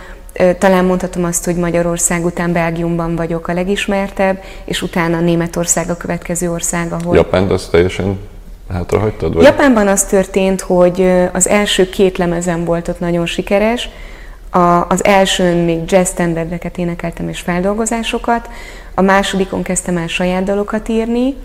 Talán 0.58 0.86
mondhatom 0.86 1.24
azt, 1.24 1.46
hogy 1.46 1.56
Magyarország 1.56 2.26
után 2.26 2.54
Belgiumban 2.54 3.16
vagyok 3.16 3.48
a 3.48 3.54
legismertebb, 3.54 4.42
és 4.66 4.82
utána 4.82 5.20
Németország 5.20 5.90
a 5.90 5.98
következő 5.98 6.52
ország, 6.52 6.92
ahol... 6.92 7.16
Japán, 7.16 7.48
az 7.48 7.68
teljesen 7.72 8.20
hátrahagytad? 8.70 9.34
Vagy? 9.34 9.44
Japánban 9.44 9.88
az 9.88 10.04
történt, 10.04 10.62
hogy 10.62 11.12
az 11.34 11.48
első 11.48 11.90
két 11.90 12.18
lemezem 12.18 12.66
volt 12.66 12.88
ott 12.88 13.00
nagyon 13.00 13.26
sikeres, 13.26 13.90
a, 14.50 14.88
az 14.88 15.04
elsőn 15.04 15.58
még 15.58 15.92
jazz 15.92 16.10
standardeket 16.10 16.78
énekeltem 16.78 17.30
és 17.30 17.40
feldolgozásokat, 17.40 18.50
a 18.96 19.02
másodikon 19.02 19.62
kezdtem 19.62 19.98
el 19.98 20.08
saját 20.08 20.44
dalokat 20.44 20.90
írni, 20.90 21.36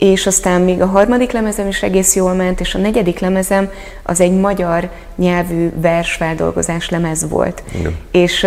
és 0.00 0.26
aztán 0.26 0.60
még 0.60 0.80
a 0.80 0.86
harmadik 0.86 1.32
lemezem 1.32 1.68
is 1.68 1.82
egész 1.82 2.14
jól 2.14 2.32
ment, 2.34 2.60
és 2.60 2.74
a 2.74 2.78
negyedik 2.78 3.18
lemezem 3.18 3.70
az 4.02 4.20
egy 4.20 4.32
magyar 4.32 4.90
nyelvű 5.16 5.70
versfeldolgozás 5.74 6.88
lemez 6.88 7.28
volt. 7.28 7.62
Igen. 7.78 7.96
És 8.10 8.46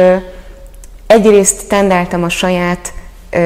egyrészt 1.07 1.67
tendáltam 1.67 2.23
a 2.23 2.29
saját 2.29 2.93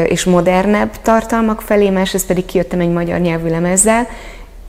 és 0.05 0.23
modernebb 0.23 0.89
tartalmak 1.01 1.61
felé, 1.61 1.89
másrészt 1.89 2.27
pedig 2.27 2.45
kijöttem 2.45 2.79
egy 2.79 2.91
magyar 2.91 3.19
nyelvű 3.19 3.49
lemezzel, 3.49 4.07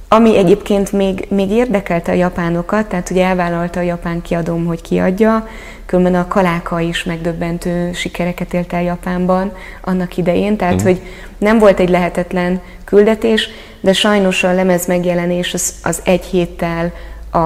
ami 0.08 0.36
egyébként 0.36 0.92
még, 0.92 1.26
még 1.30 1.50
érdekelte 1.50 2.12
a 2.12 2.14
japánokat, 2.14 2.86
tehát 2.86 3.10
ugye 3.10 3.24
elvállalta 3.24 3.80
a 3.80 3.82
japán 3.82 4.22
kiadóm, 4.22 4.64
hogy 4.64 4.82
kiadja, 4.82 5.46
különben 5.86 6.14
a 6.14 6.28
Kaláka 6.28 6.80
is 6.80 7.04
megdöbbentő 7.04 7.92
sikereket 7.92 8.54
élt 8.54 8.72
el 8.72 8.82
Japánban 8.82 9.52
annak 9.80 10.16
idején, 10.16 10.56
tehát 10.56 10.82
mm. 10.82 10.84
hogy 10.84 11.00
nem 11.38 11.58
volt 11.58 11.80
egy 11.80 11.88
lehetetlen 11.88 12.60
küldetés, 12.84 13.48
de 13.80 13.92
sajnos 13.92 14.44
a 14.44 14.52
lemez 14.52 14.86
megjelenés 14.86 15.54
az, 15.54 15.74
az 15.82 16.00
egy 16.04 16.24
héttel 16.24 16.92
a, 17.30 17.38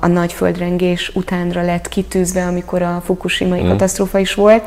a 0.00 0.06
nagy 0.06 0.32
földrengés 0.32 1.10
utánra 1.14 1.62
lett 1.62 1.88
kitűzve, 1.88 2.44
amikor 2.44 2.82
a 2.82 3.02
Fukushima-i 3.04 3.62
mm. 3.62 3.68
katasztrófa 3.68 4.18
is 4.18 4.34
volt, 4.34 4.64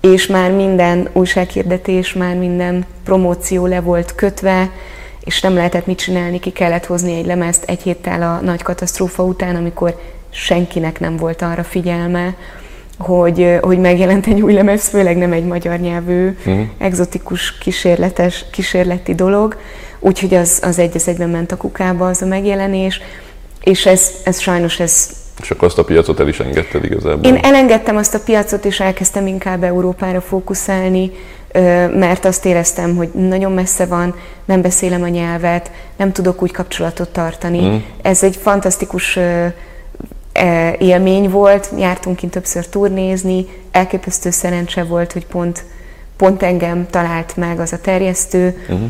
és 0.00 0.26
már 0.26 0.50
minden 0.50 1.08
újsághirdetés, 1.12 2.12
már 2.12 2.36
minden 2.36 2.84
promóció 3.04 3.66
le 3.66 3.80
volt 3.80 4.14
kötve, 4.14 4.70
és 5.24 5.40
nem 5.40 5.54
lehetett 5.54 5.86
mit 5.86 5.98
csinálni, 5.98 6.38
ki 6.38 6.50
kellett 6.50 6.86
hozni 6.86 7.16
egy 7.18 7.26
lemezt 7.26 7.64
egy 7.64 7.82
héttel 7.82 8.22
a 8.22 8.44
nagy 8.44 8.62
katasztrófa 8.62 9.22
után, 9.22 9.56
amikor 9.56 10.00
senkinek 10.30 11.00
nem 11.00 11.16
volt 11.16 11.42
arra 11.42 11.64
figyelme, 11.64 12.34
hogy, 12.98 13.58
hogy 13.60 13.78
megjelent 13.78 14.26
egy 14.26 14.40
új 14.40 14.52
lemez, 14.52 14.88
főleg 14.88 15.16
nem 15.16 15.32
egy 15.32 15.44
magyar 15.44 15.78
nyelvű, 15.78 16.28
uh-huh. 16.28 16.66
egzotikus, 16.78 17.58
kísérletes, 17.58 18.44
kísérleti 18.50 19.14
dolog, 19.14 19.56
úgyhogy 19.98 20.34
az, 20.34 20.60
az 20.62 20.78
egy 20.78 20.96
az 20.96 21.08
egyben 21.08 21.30
ment 21.30 21.52
a 21.52 21.56
kukába 21.56 22.08
az 22.08 22.22
a 22.22 22.26
megjelenés, 22.26 23.00
és 23.60 23.86
ez, 23.86 24.10
ez 24.24 24.40
sajnos 24.40 24.80
ez 24.80 25.20
és 25.42 25.50
akkor 25.50 25.68
azt 25.68 25.78
a 25.78 25.84
piacot 25.84 26.20
el 26.20 26.28
is 26.28 26.40
engedted 26.40 26.84
igazából? 26.84 27.24
Én 27.24 27.36
elengedtem 27.42 27.96
azt 27.96 28.14
a 28.14 28.20
piacot, 28.20 28.64
és 28.64 28.80
elkezdtem 28.80 29.26
inkább 29.26 29.62
Európára 29.62 30.20
fókuszálni, 30.20 31.10
mert 31.94 32.24
azt 32.24 32.46
éreztem, 32.46 32.96
hogy 32.96 33.08
nagyon 33.08 33.52
messze 33.52 33.86
van, 33.86 34.14
nem 34.44 34.62
beszélem 34.62 35.02
a 35.02 35.08
nyelvet, 35.08 35.70
nem 35.96 36.12
tudok 36.12 36.42
úgy 36.42 36.52
kapcsolatot 36.52 37.08
tartani. 37.08 37.68
Mm. 37.68 37.76
Ez 38.02 38.22
egy 38.22 38.36
fantasztikus 38.36 39.16
e, 39.16 39.54
élmény 40.78 41.30
volt, 41.30 41.70
jártunk 41.78 42.16
kint 42.16 42.32
többször 42.32 42.66
turnézni, 42.66 43.46
elképesztő 43.70 44.30
szerencse 44.30 44.82
volt, 44.82 45.12
hogy 45.12 45.26
pont, 45.26 45.64
pont 46.16 46.42
engem 46.42 46.86
talált 46.90 47.36
meg 47.36 47.60
az 47.60 47.72
a 47.72 47.80
terjesztő, 47.80 48.64
mm. 48.72 48.86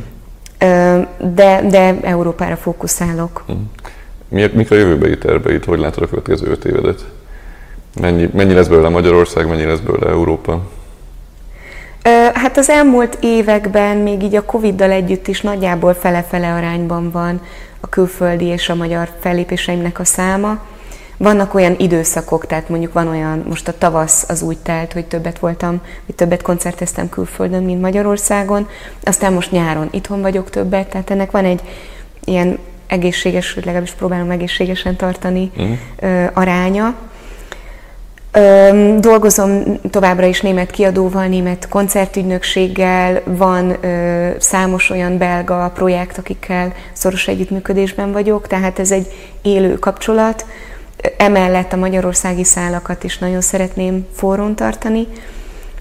de, 1.35 1.62
de 1.70 1.98
Európára 2.03 2.57
fókuszálok. 2.57 3.44
Mm. 3.53 3.62
Mik 4.53 4.70
a 4.70 4.75
jövőbeli 4.75 5.18
terveid? 5.18 5.64
Hogy 5.64 5.79
látod 5.79 6.03
a 6.03 6.09
következő 6.09 6.51
öt 6.51 6.64
évedet? 6.64 7.05
Mennyi, 8.01 8.29
mennyi 8.33 8.53
lesz 8.53 8.66
belőle 8.66 8.88
Magyarország, 8.88 9.48
mennyi 9.48 9.64
lesz 9.64 9.79
belőle 9.79 10.11
Európa? 10.11 10.62
Hát 12.35 12.57
az 12.57 12.71
elmúlt 12.71 13.19
években 13.21 13.97
még 13.97 14.23
így 14.23 14.35
a 14.35 14.45
Covid-dal 14.45 14.91
együtt 14.91 15.29
is 15.29 15.41
nagyjából 15.41 15.95
fele-fele 15.95 16.53
arányban 16.53 17.11
van 17.11 17.41
a 17.81 17.88
külföldi 17.88 18.45
és 18.45 18.69
a 18.69 18.75
magyar 18.75 19.09
fellépéseimnek 19.21 19.99
a 19.99 20.05
száma. 20.05 20.59
Vannak 21.17 21.55
olyan 21.55 21.75
időszakok, 21.79 22.47
tehát 22.47 22.69
mondjuk 22.69 22.93
van 22.93 23.09
olyan, 23.09 23.45
most 23.49 23.69
a 23.69 23.79
tavasz 23.79 24.25
az 24.29 24.43
úgy 24.43 24.59
telt, 24.59 24.93
hogy 24.93 25.05
többet 25.05 25.38
voltam, 25.38 25.81
hogy 26.07 26.15
többet 26.15 26.43
koncerteztem 26.43 27.09
külföldön, 27.09 27.62
mint 27.62 27.81
Magyarországon, 27.81 28.69
aztán 29.03 29.33
most 29.33 29.51
nyáron 29.51 29.88
itthon 29.91 30.21
vagyok 30.21 30.51
többet, 30.51 30.88
tehát 30.88 31.11
ennek 31.11 31.31
van 31.31 31.45
egy 31.45 31.61
ilyen 32.25 32.59
egészséges, 32.87 33.55
legalábbis 33.55 33.93
próbálom 33.93 34.31
egészségesen 34.31 34.97
tartani 34.97 35.51
uh-huh. 35.57 36.31
aránya. 36.33 36.95
Dolgozom 38.99 39.81
továbbra 39.90 40.27
is 40.27 40.40
német 40.40 40.71
kiadóval, 40.71 41.27
német 41.27 41.68
koncertügynökséggel, 41.68 43.21
van 43.25 43.77
számos 44.38 44.90
olyan 44.90 45.18
belga 45.18 45.71
projekt, 45.75 46.18
akikkel 46.18 46.73
szoros 46.92 47.29
együttműködésben 47.29 48.12
vagyok, 48.12 48.47
tehát 48.47 48.79
ez 48.79 48.90
egy 48.90 49.07
élő 49.42 49.79
kapcsolat. 49.79 50.47
Emellett 51.16 51.73
a 51.73 51.77
magyarországi 51.77 52.45
szálakat 52.45 53.05
is 53.05 53.18
nagyon 53.18 53.40
szeretném 53.40 54.07
forrón 54.14 54.55
tartani. 54.55 55.07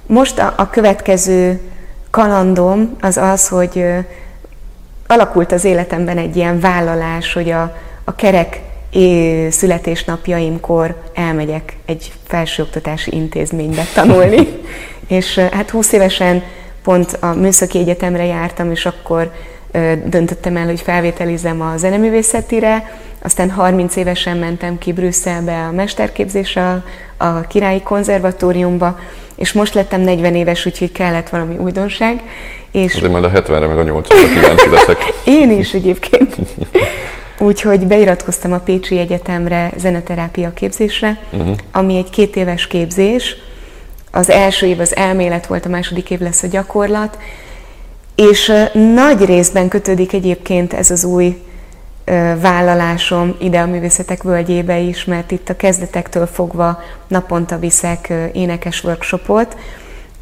Most 0.06 0.40
a, 0.40 0.54
a 0.58 0.70
következő 0.70 1.60
kalandom 2.10 2.96
az 3.02 3.18
az, 3.18 3.48
hogy 3.48 3.86
alakult 5.08 5.52
az 5.52 5.64
életemben 5.64 6.18
egy 6.18 6.36
ilyen 6.36 6.60
vállalás, 6.60 7.34
hogy 7.34 7.50
a, 7.50 7.76
a 8.04 8.16
kerek 8.16 8.62
születésnapjaimkor 9.50 11.02
elmegyek 11.14 11.78
egy 11.86 12.12
felsőoktatási 12.28 13.16
intézménybe 13.16 13.84
tanulni. 13.94 14.48
és 15.08 15.38
hát 15.38 15.70
20 15.70 15.92
évesen 15.92 16.44
pont 16.84 17.18
a 17.22 17.34
Műszaki 17.34 17.78
Egyetemre 17.78 18.26
jártam, 18.26 18.72
és 18.72 18.86
akkor 18.86 19.32
döntöttem 20.06 20.58
el, 20.58 20.66
hogy 20.66 20.82
felvételizem 20.82 21.62
a 21.62 21.78
zeneművészetire, 21.78 23.00
aztán 23.24 23.52
30 23.52 23.96
évesen 23.96 24.38
mentem 24.38 24.78
ki 24.78 24.94
Brüsszelbe 24.94 25.66
a 25.68 25.72
mesterképzésre, 25.72 26.84
a 27.18 27.42
Királyi 27.42 27.82
Konzervatóriumba, 27.82 29.00
és 29.36 29.54
most 29.54 29.74
lettem 29.74 30.02
40 30.02 30.36
éves, 30.36 30.66
úgyhogy 30.66 30.92
kellett 30.92 31.30
valami 31.30 31.58
újdonság. 31.58 32.22
És... 32.72 32.96
De 32.96 33.10
majd 33.10 33.24
a 33.24 33.32
70-re 33.32 33.68
meg 33.68 33.78
a 33.78 33.84
80-ra 33.84 34.34
kíváncsi 34.34 34.70
leszek. 34.70 34.98
Én 35.42 35.52
is 35.52 35.74
egyébként. 35.74 36.36
Úgyhogy 37.42 37.88
beiratkoztam 37.88 38.54
a 38.54 38.60
Pécsi 38.60 38.98
Egyetemre 38.98 39.72
zeneterápia 39.78 40.54
képzésre, 40.54 41.20
uh-huh. 41.32 41.56
ami 41.72 41.98
egy 41.98 42.10
két 42.10 42.36
éves 42.36 42.68
képzés. 42.68 43.36
Az 44.12 44.30
első 44.30 44.66
év 44.66 44.80
az 44.80 44.96
elmélet 44.96 45.48
volt, 45.48 45.66
a 45.66 45.70
második 45.70 46.10
év 46.10 46.20
lesz 46.20 46.44
a 46.44 46.48
gyakorlat, 46.48 47.18
és 48.16 48.52
nagy 48.94 49.26
részben 49.26 49.68
kötődik 49.68 50.14
egyébként 50.14 50.74
ez 50.74 50.92
az 50.92 51.04
új 51.04 51.42
vállalásom 52.42 53.36
ide 53.40 53.60
a 53.60 53.66
művészetek 53.66 54.24
völgyébe 54.24 54.80
is, 54.80 55.06
mert 55.06 55.32
itt 55.32 55.50
a 55.50 55.56
kezdetektől 55.56 56.28
fogva 56.28 56.80
naponta 57.08 57.60
viszek 57.60 58.14
énekes 58.34 58.84
workshopot, 58.84 59.58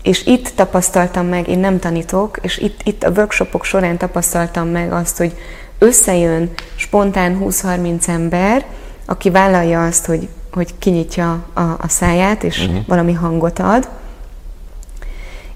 és 0.03 0.25
itt 0.25 0.49
tapasztaltam 0.55 1.25
meg, 1.27 1.47
én 1.47 1.59
nem 1.59 1.79
tanítok, 1.79 2.37
és 2.41 2.57
itt, 2.57 2.79
itt 2.83 3.03
a 3.03 3.11
workshopok 3.15 3.63
során 3.63 3.97
tapasztaltam 3.97 4.67
meg 4.67 4.91
azt, 4.91 5.17
hogy 5.17 5.33
összejön 5.79 6.49
spontán 6.75 7.39
20-30 7.43 8.07
ember, 8.07 8.65
aki 9.05 9.29
vállalja 9.29 9.85
azt, 9.85 10.05
hogy, 10.05 10.27
hogy 10.51 10.73
kinyitja 10.79 11.45
a, 11.53 11.61
a 11.61 11.87
száját, 11.87 12.43
és 12.43 12.59
uh-huh. 12.59 12.85
valami 12.87 13.13
hangot 13.13 13.59
ad, 13.59 13.89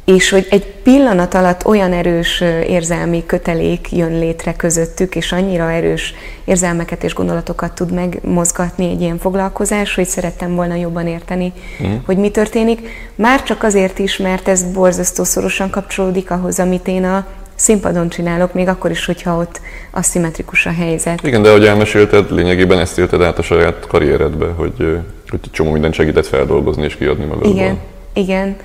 és 0.05 0.29
hogy 0.29 0.47
egy 0.49 0.65
pillanat 0.65 1.33
alatt 1.33 1.65
olyan 1.65 1.93
erős 1.93 2.41
érzelmi 2.67 3.25
kötelék 3.25 3.91
jön 3.91 4.19
létre 4.19 4.53
közöttük, 4.53 5.15
és 5.15 5.31
annyira 5.31 5.71
erős 5.71 6.13
érzelmeket 6.45 7.03
és 7.03 7.13
gondolatokat 7.13 7.75
tud 7.75 7.91
megmozgatni 7.91 8.89
egy 8.89 9.01
ilyen 9.01 9.17
foglalkozás, 9.17 9.95
hogy 9.95 10.07
szerettem 10.07 10.55
volna 10.55 10.75
jobban 10.75 11.07
érteni, 11.07 11.53
mm. 11.83 11.95
hogy 12.05 12.17
mi 12.17 12.29
történik. 12.29 12.89
Már 13.15 13.43
csak 13.43 13.63
azért 13.63 13.99
is, 13.99 14.17
mert 14.17 14.47
ez 14.47 14.63
borzasztó 14.63 15.23
szorosan 15.23 15.69
kapcsolódik 15.69 16.31
ahhoz, 16.31 16.59
amit 16.59 16.87
én 16.87 17.03
a 17.03 17.25
színpadon 17.55 18.09
csinálok, 18.09 18.53
még 18.53 18.67
akkor 18.67 18.91
is, 18.91 19.05
hogyha 19.05 19.37
ott 19.37 19.61
aszimmetrikus 19.91 20.65
a 20.65 20.71
helyzet. 20.71 21.27
Igen, 21.27 21.41
de 21.41 21.49
ahogy 21.49 21.65
elmesélted, 21.65 22.31
lényegében 22.31 22.79
ezt 22.79 22.97
élted 22.97 23.21
át 23.21 23.37
a 23.37 23.41
saját 23.41 23.87
karrieredbe, 23.87 24.45
hogy, 24.45 24.99
hogy 25.27 25.39
csomó 25.51 25.71
mindent 25.71 25.93
segített 25.93 26.25
feldolgozni 26.25 26.83
és 26.83 26.95
kiadni 26.95 27.25
magadból. 27.25 27.51
Igen, 27.51 27.77
igen. 28.13 28.55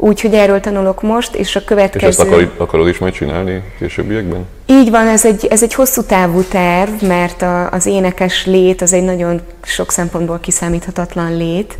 Úgyhogy 0.00 0.34
erről 0.34 0.60
tanulok 0.60 1.02
most, 1.02 1.34
és 1.34 1.56
a 1.56 1.64
következő... 1.64 2.06
És 2.06 2.16
ezt 2.16 2.28
akarod, 2.28 2.52
akarod 2.56 2.88
is 2.88 2.98
majd 2.98 3.12
csinálni 3.12 3.62
későbbiekben? 3.78 4.46
Így 4.66 4.90
van, 4.90 5.06
ez 5.06 5.24
egy, 5.24 5.46
ez 5.50 5.62
egy 5.62 5.74
hosszú 5.74 6.02
távú 6.02 6.42
terv, 6.42 7.02
mert 7.02 7.42
a, 7.42 7.70
az 7.70 7.86
énekes 7.86 8.46
lét 8.46 8.82
az 8.82 8.92
egy 8.92 9.02
nagyon 9.02 9.40
sok 9.62 9.90
szempontból 9.90 10.38
kiszámíthatatlan 10.40 11.36
lét. 11.36 11.76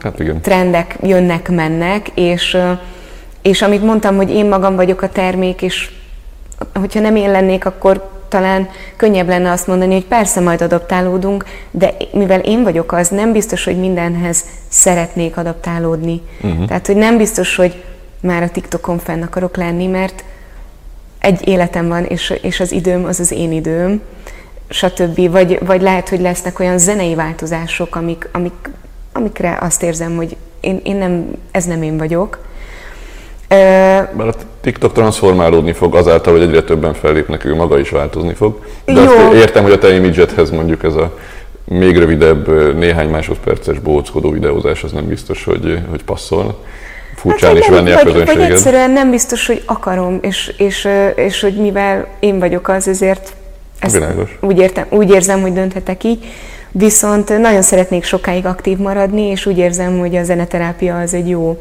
Hát 0.00 0.18
igen. 0.18 0.40
Trendek 0.40 0.96
jönnek, 1.02 1.48
mennek, 1.48 2.08
és, 2.14 2.56
és 3.44 3.62
amit 3.62 3.82
mondtam, 3.82 4.16
hogy 4.16 4.30
én 4.30 4.46
magam 4.46 4.76
vagyok 4.76 5.02
a 5.02 5.08
termék, 5.08 5.62
és 5.62 5.90
hogyha 6.74 7.00
nem 7.00 7.16
én 7.16 7.30
lennék, 7.30 7.66
akkor 7.66 8.10
talán 8.28 8.68
könnyebb 8.96 9.28
lenne 9.28 9.50
azt 9.50 9.66
mondani, 9.66 9.92
hogy 9.92 10.04
persze 10.04 10.40
majd 10.40 10.60
adaptálódunk, 10.62 11.44
de 11.70 11.94
mivel 12.12 12.40
én 12.40 12.62
vagyok 12.62 12.92
az, 12.92 13.08
nem 13.08 13.32
biztos, 13.32 13.64
hogy 13.64 13.78
mindenhez 13.78 14.44
szeretnék 14.68 15.36
adaptálódni. 15.36 16.20
Uh-huh. 16.42 16.66
Tehát, 16.66 16.86
hogy 16.86 16.96
nem 16.96 17.16
biztos, 17.16 17.56
hogy 17.56 17.82
már 18.20 18.42
a 18.42 18.50
TikTokon 18.50 18.98
fenn 18.98 19.22
akarok 19.22 19.56
lenni, 19.56 19.86
mert 19.86 20.24
egy 21.18 21.48
életem 21.48 21.88
van, 21.88 22.04
és, 22.04 22.34
és 22.42 22.60
az 22.60 22.72
időm 22.72 23.04
az 23.04 23.20
az 23.20 23.30
én 23.30 23.52
időm, 23.52 24.00
stb. 24.68 25.30
Vagy, 25.30 25.58
vagy 25.66 25.82
lehet, 25.82 26.08
hogy 26.08 26.20
lesznek 26.20 26.58
olyan 26.58 26.78
zenei 26.78 27.14
változások, 27.14 27.96
amik, 27.96 28.28
amik, 28.32 28.70
amikre 29.12 29.58
azt 29.60 29.82
érzem, 29.82 30.16
hogy 30.16 30.36
én, 30.60 30.80
én 30.84 30.96
nem, 30.96 31.26
ez 31.50 31.64
nem 31.64 31.82
én 31.82 31.96
vagyok. 31.96 32.52
Mert 34.16 34.28
a 34.28 34.44
TikTok 34.60 34.92
transformálódni 34.92 35.72
fog 35.72 35.94
azáltal, 35.94 36.32
hogy 36.32 36.42
egyre 36.42 36.62
többen 36.62 36.94
fellépnek, 36.94 37.44
ő 37.44 37.54
maga 37.54 37.78
is 37.78 37.90
változni 37.90 38.34
fog. 38.34 38.58
De 38.84 38.92
Jó. 38.92 39.00
azt 39.00 39.32
értem, 39.34 39.62
hogy 39.62 39.72
a 39.72 39.78
te 39.78 39.94
imidzsethez 39.94 40.50
mondjuk 40.50 40.82
ez 40.82 40.94
a 40.94 41.18
még 41.64 41.98
rövidebb, 41.98 42.74
néhány 42.76 43.08
másodperces 43.08 43.78
bóckodó 43.78 44.30
videózás, 44.30 44.82
az 44.84 44.92
nem 44.92 45.06
biztos, 45.06 45.44
hogy, 45.44 45.78
hogy 45.90 46.04
passzol. 46.04 46.58
Furcsán 47.16 47.50
hát, 47.50 47.58
is 47.58 47.68
venni 47.68 47.90
a 47.90 47.98
közönséget. 47.98 48.34
Vagy 48.34 48.50
egyszerűen 48.50 48.90
nem 48.90 49.10
biztos, 49.10 49.46
hogy 49.46 49.62
akarom, 49.66 50.18
és, 50.22 50.54
és, 50.56 50.88
és 51.14 51.40
hogy 51.40 51.54
mivel 51.54 52.06
én 52.20 52.38
vagyok 52.38 52.68
az, 52.68 52.88
ezért 52.88 53.32
ezt 53.78 54.04
úgy, 54.40 54.58
értem, 54.58 54.86
úgy 54.90 55.10
érzem, 55.10 55.40
hogy 55.40 55.52
dönthetek 55.52 56.04
így. 56.04 56.26
Viszont 56.70 57.38
nagyon 57.38 57.62
szeretnék 57.62 58.04
sokáig 58.04 58.46
aktív 58.46 58.78
maradni, 58.78 59.22
és 59.22 59.46
úgy 59.46 59.58
érzem, 59.58 59.98
hogy 59.98 60.16
a 60.16 60.24
zeneterápia 60.24 60.98
az 60.98 61.14
egy 61.14 61.28
jó 61.28 61.58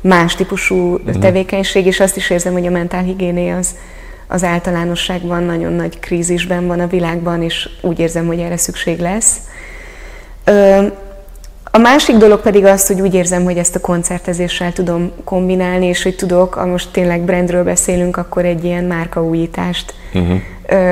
más 0.00 0.34
típusú 0.34 0.94
uh-huh. 0.94 1.18
tevékenység, 1.18 1.86
és 1.86 2.00
azt 2.00 2.16
is 2.16 2.30
érzem, 2.30 2.52
hogy 2.52 2.66
a 2.66 2.70
mentálhigiéné 2.70 3.50
az, 3.50 3.74
az 4.26 4.44
általánosságban 4.44 5.42
nagyon 5.42 5.72
nagy 5.72 5.98
krízisben 5.98 6.66
van 6.66 6.80
a 6.80 6.86
világban, 6.86 7.42
és 7.42 7.68
úgy 7.80 7.98
érzem, 7.98 8.26
hogy 8.26 8.38
erre 8.38 8.56
szükség 8.56 8.98
lesz. 8.98 9.36
A 11.70 11.78
másik 11.78 12.16
dolog 12.16 12.40
pedig 12.40 12.64
az, 12.64 12.86
hogy 12.86 13.00
úgy 13.00 13.14
érzem, 13.14 13.44
hogy 13.44 13.58
ezt 13.58 13.74
a 13.74 13.80
koncertezéssel 13.80 14.72
tudom 14.72 15.12
kombinálni, 15.24 15.86
és 15.86 16.02
hogy 16.02 16.16
tudok, 16.16 16.54
ha 16.54 16.66
most 16.66 16.92
tényleg 16.92 17.20
brandről 17.20 17.64
beszélünk, 17.64 18.16
akkor 18.16 18.44
egy 18.44 18.64
ilyen 18.64 18.84
márkaújítást 18.84 19.94
uh-huh. 20.14 20.40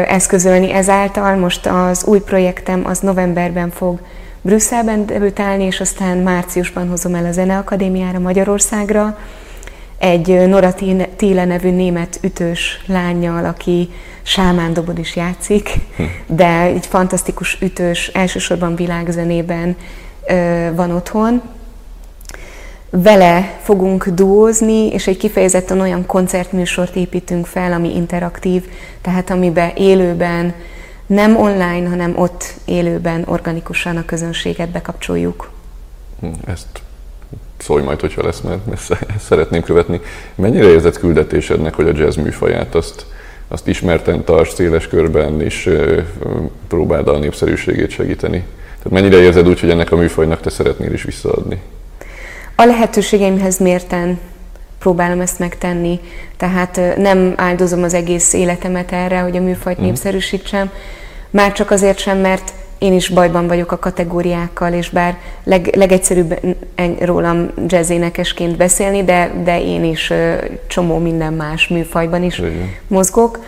eszközölni. 0.09 0.73
Ezáltal 0.73 1.37
most 1.37 1.66
az 1.66 2.05
új 2.05 2.21
projektem 2.21 2.83
az 2.87 2.99
novemberben 2.99 3.71
fog 3.71 3.99
Brüsszelben 4.46 5.06
debütálni, 5.06 5.64
és 5.64 5.80
aztán 5.80 6.18
márciusban 6.18 6.88
hozom 6.88 7.14
el 7.14 7.24
a 7.24 7.32
Zeneakadémiára 7.32 8.18
Magyarországra 8.18 9.18
egy 9.98 10.48
Nora 10.48 10.74
Thiele 11.16 11.44
nevű 11.44 11.70
német 11.70 12.18
ütős 12.22 12.82
lányjal, 12.87 13.44
aki 13.44 13.90
sámán 14.22 14.72
dobod 14.72 14.98
is 14.98 15.16
játszik, 15.16 15.70
hm. 15.96 16.02
de 16.26 16.61
egy 16.61 16.87
fantasztikus 16.87 17.59
ütős, 17.61 18.09
elsősorban 18.09 18.76
világzenében 18.76 19.76
van 20.74 20.90
otthon. 20.90 21.42
Vele 22.90 23.59
fogunk 23.62 24.09
duózni, 24.09 24.88
és 24.88 25.06
egy 25.06 25.16
kifejezetten 25.16 25.80
olyan 25.80 26.06
koncertműsort 26.06 26.96
építünk 26.96 27.46
fel, 27.46 27.72
ami 27.72 27.94
interaktív, 27.96 28.62
tehát 29.02 29.30
amiben 29.30 29.70
élőben 29.76 30.54
nem 31.07 31.37
online, 31.37 31.88
hanem 31.88 32.19
ott 32.19 32.55
élőben, 32.64 33.23
organikusan 33.27 33.97
a 33.97 34.05
közönséget 34.05 34.69
bekapcsoljuk. 34.69 35.51
Hm, 36.21 36.27
ezt 36.47 36.66
szólj 37.59 37.83
majd, 37.83 38.01
hogyha 38.01 38.23
lesz, 38.23 38.40
mert 38.40 38.69
ezt 38.77 38.92
szeretném 39.19 39.62
követni. 39.62 40.01
Mennyire 40.35 40.66
érzed 40.66 40.99
küldetésednek, 40.99 41.75
hogy 41.75 41.88
a 41.88 41.97
jazz 41.97 42.16
műfaját 42.16 42.75
azt, 42.75 43.07
azt 43.49 43.69
ismerten 43.69 44.25
tarts 44.25 44.55
széles 44.55 44.88
körben, 44.88 45.40
és 45.40 45.71
próbáld 46.69 47.09
a 47.09 47.19
népszerűségét 47.19 47.90
segíteni? 47.90 48.45
Tehát 48.83 48.90
mennyire 48.90 49.23
érzed 49.23 49.49
úgy, 49.49 49.61
hogy 49.61 49.71
ennek 49.71 49.92
a 49.92 49.97
műfajnak 49.97 50.40
te 50.40 50.51
szeretnél 50.51 50.92
is 50.92 51.03
visszaadni? 51.03 51.61
A 52.55 52.64
lehetőségeimhez 52.64 53.59
mérten 53.59 54.19
próbálom 54.87 55.20
ezt 55.20 55.38
megtenni. 55.38 56.01
Tehát 56.37 56.81
nem 56.96 57.33
áldozom 57.37 57.83
az 57.83 57.94
egész 57.94 58.33
életemet 58.33 58.92
erre, 58.92 59.18
hogy 59.18 59.37
a 59.37 59.40
műfajt 59.40 59.81
mm. 59.81 59.85
népszerűsítsem. 59.85 60.70
Már 61.31 61.53
csak 61.53 61.70
azért 61.70 61.99
sem, 61.99 62.18
mert 62.18 62.53
én 62.79 62.92
is 62.92 63.09
bajban 63.09 63.46
vagyok 63.46 63.72
a 63.72 63.79
kategóriákkal, 63.79 64.72
és 64.72 64.90
bár 64.90 65.16
leg, 65.44 65.77
legegyszerűbb 65.77 66.40
rólam 67.01 67.51
jazzénekesként 67.66 68.57
beszélni, 68.57 69.05
de, 69.05 69.31
de 69.44 69.61
én 69.62 69.85
is 69.85 70.12
csomó 70.66 70.99
minden 70.99 71.33
más 71.33 71.68
műfajban 71.68 72.22
is 72.22 72.38
Igen. 72.38 72.75
mozgok. 72.88 73.38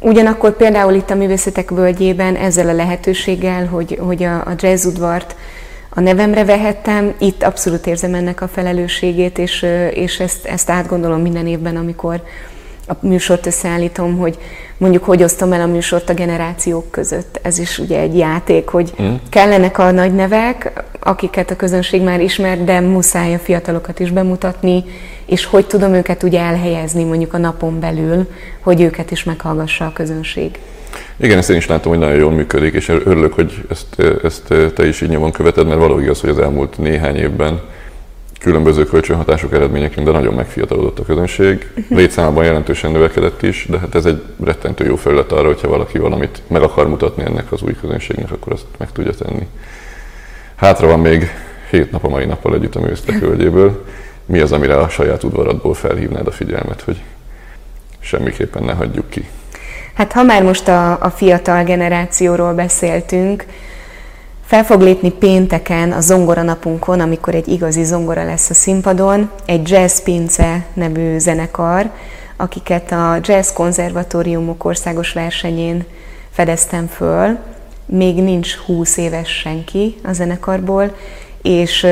Ugyanakkor 0.00 0.56
például 0.56 0.94
itt 0.94 1.10
a 1.10 1.14
Művészetek 1.14 1.70
Völgyében 1.70 2.36
ezzel 2.36 2.68
a 2.68 2.72
lehetőséggel, 2.72 3.66
hogy, 3.66 3.98
hogy 4.00 4.22
a, 4.22 4.34
a 4.34 4.54
jazzudvart 4.56 5.36
a 5.96 6.00
nevemre 6.00 6.44
vehettem, 6.44 7.14
itt 7.18 7.42
abszolút 7.42 7.86
érzem 7.86 8.14
ennek 8.14 8.40
a 8.40 8.48
felelősségét, 8.48 9.38
és, 9.38 9.66
és 9.90 10.20
ezt, 10.20 10.46
ezt 10.46 10.70
átgondolom 10.70 11.20
minden 11.20 11.46
évben, 11.46 11.76
amikor 11.76 12.22
a 12.88 12.92
műsort 13.00 13.46
összeállítom, 13.46 14.18
hogy 14.18 14.38
mondjuk 14.76 15.04
hogy 15.04 15.22
osztom 15.22 15.52
el 15.52 15.60
a 15.60 15.66
műsort 15.66 16.08
a 16.08 16.14
generációk 16.14 16.90
között. 16.90 17.40
Ez 17.42 17.58
is 17.58 17.78
ugye 17.78 18.00
egy 18.00 18.16
játék, 18.16 18.68
hogy 18.68 18.92
mm. 19.02 19.14
kellenek 19.30 19.78
a 19.78 19.90
nagy 19.90 20.14
nevek, 20.14 20.84
akiket 21.00 21.50
a 21.50 21.56
közönség 21.56 22.02
már 22.02 22.20
ismer, 22.20 22.64
de 22.64 22.80
muszáj 22.80 23.34
a 23.34 23.38
fiatalokat 23.38 24.00
is 24.00 24.10
bemutatni, 24.10 24.84
és 25.26 25.44
hogy 25.44 25.66
tudom 25.66 25.92
őket 25.92 26.22
ugye 26.22 26.40
elhelyezni 26.40 27.04
mondjuk 27.04 27.34
a 27.34 27.38
napon 27.38 27.80
belül, 27.80 28.28
hogy 28.60 28.80
őket 28.80 29.10
is 29.10 29.24
meghallgassa 29.24 29.86
a 29.86 29.92
közönség. 29.92 30.58
Igen, 31.16 31.38
ezt 31.38 31.50
én 31.50 31.56
is 31.56 31.66
látom, 31.66 31.92
hogy 31.92 32.00
nagyon 32.00 32.16
jól 32.16 32.30
működik, 32.30 32.74
és 32.74 32.88
örülök, 32.88 33.32
hogy 33.32 33.64
ezt, 33.70 34.00
ezt 34.22 34.54
te 34.74 34.86
is 34.86 35.00
így 35.00 35.08
nyomon 35.08 35.32
követed, 35.32 35.66
mert 35.66 35.80
való 35.80 35.98
igaz, 35.98 36.20
hogy 36.20 36.30
az 36.30 36.38
elmúlt 36.38 36.78
néhány 36.78 37.16
évben 37.16 37.60
különböző 38.40 38.84
kölcsönhatások 38.84 39.52
eredményeként, 39.52 40.06
de 40.06 40.12
nagyon 40.12 40.34
megfiatalodott 40.34 40.98
a 40.98 41.04
közönség. 41.04 41.70
Mhm. 41.74 41.96
Létszámában 41.96 42.44
jelentősen 42.44 42.90
növekedett 42.90 43.42
is, 43.42 43.66
de 43.70 43.78
hát 43.78 43.94
ez 43.94 44.04
egy 44.04 44.22
rettentő 44.44 44.84
jó 44.84 44.96
felület 44.96 45.32
arra, 45.32 45.46
hogyha 45.46 45.68
valaki 45.68 45.98
valamit 45.98 46.42
meg 46.46 46.62
akar 46.62 46.88
mutatni 46.88 47.22
ennek 47.22 47.52
az 47.52 47.62
új 47.62 47.74
közönségnek, 47.80 48.32
akkor 48.32 48.52
azt 48.52 48.66
meg 48.78 48.92
tudja 48.92 49.12
tenni. 49.12 49.46
Hátra 50.54 50.86
van 50.86 51.00
még 51.00 51.30
hét 51.70 51.90
nap 51.90 52.04
a 52.04 52.08
mai 52.08 52.24
nappal 52.24 52.54
együtt 52.54 52.74
a 52.74 52.80
művésztek 52.80 53.18
völgyéből. 53.18 53.84
Mi 54.26 54.38
az, 54.38 54.52
amire 54.52 54.76
a 54.76 54.88
saját 54.88 55.22
udvaradból 55.22 55.74
felhívnád 55.74 56.26
a 56.26 56.30
figyelmet, 56.30 56.82
hogy 56.82 57.02
semmiképpen 58.00 58.62
ne 58.62 58.72
hagyjuk 58.72 59.10
ki? 59.10 59.28
Hát 59.96 60.12
ha 60.12 60.22
már 60.22 60.42
most 60.42 60.68
a, 60.68 61.02
a 61.02 61.10
fiatal 61.10 61.64
generációról 61.64 62.52
beszéltünk, 62.52 63.44
fel 64.44 64.64
fog 64.64 64.80
lépni 64.80 65.10
pénteken 65.10 65.92
a 65.92 66.00
zongora 66.00 66.42
napunkon, 66.42 67.00
amikor 67.00 67.34
egy 67.34 67.48
igazi 67.48 67.84
zongora 67.84 68.24
lesz 68.24 68.50
a 68.50 68.54
színpadon, 68.54 69.30
egy 69.46 69.70
Jazz 69.70 70.00
Pince 70.00 70.64
nevű 70.74 71.18
zenekar, 71.18 71.90
akiket 72.36 72.92
a 72.92 73.18
Jazz 73.22 73.52
Konzervatóriumok 73.52 74.64
országos 74.64 75.12
versenyén 75.12 75.84
fedeztem 76.30 76.86
föl. 76.86 77.38
Még 77.86 78.22
nincs 78.22 78.56
20 78.56 78.96
éves 78.96 79.28
senki 79.28 79.96
a 80.04 80.12
zenekarból, 80.12 80.94
és 81.42 81.86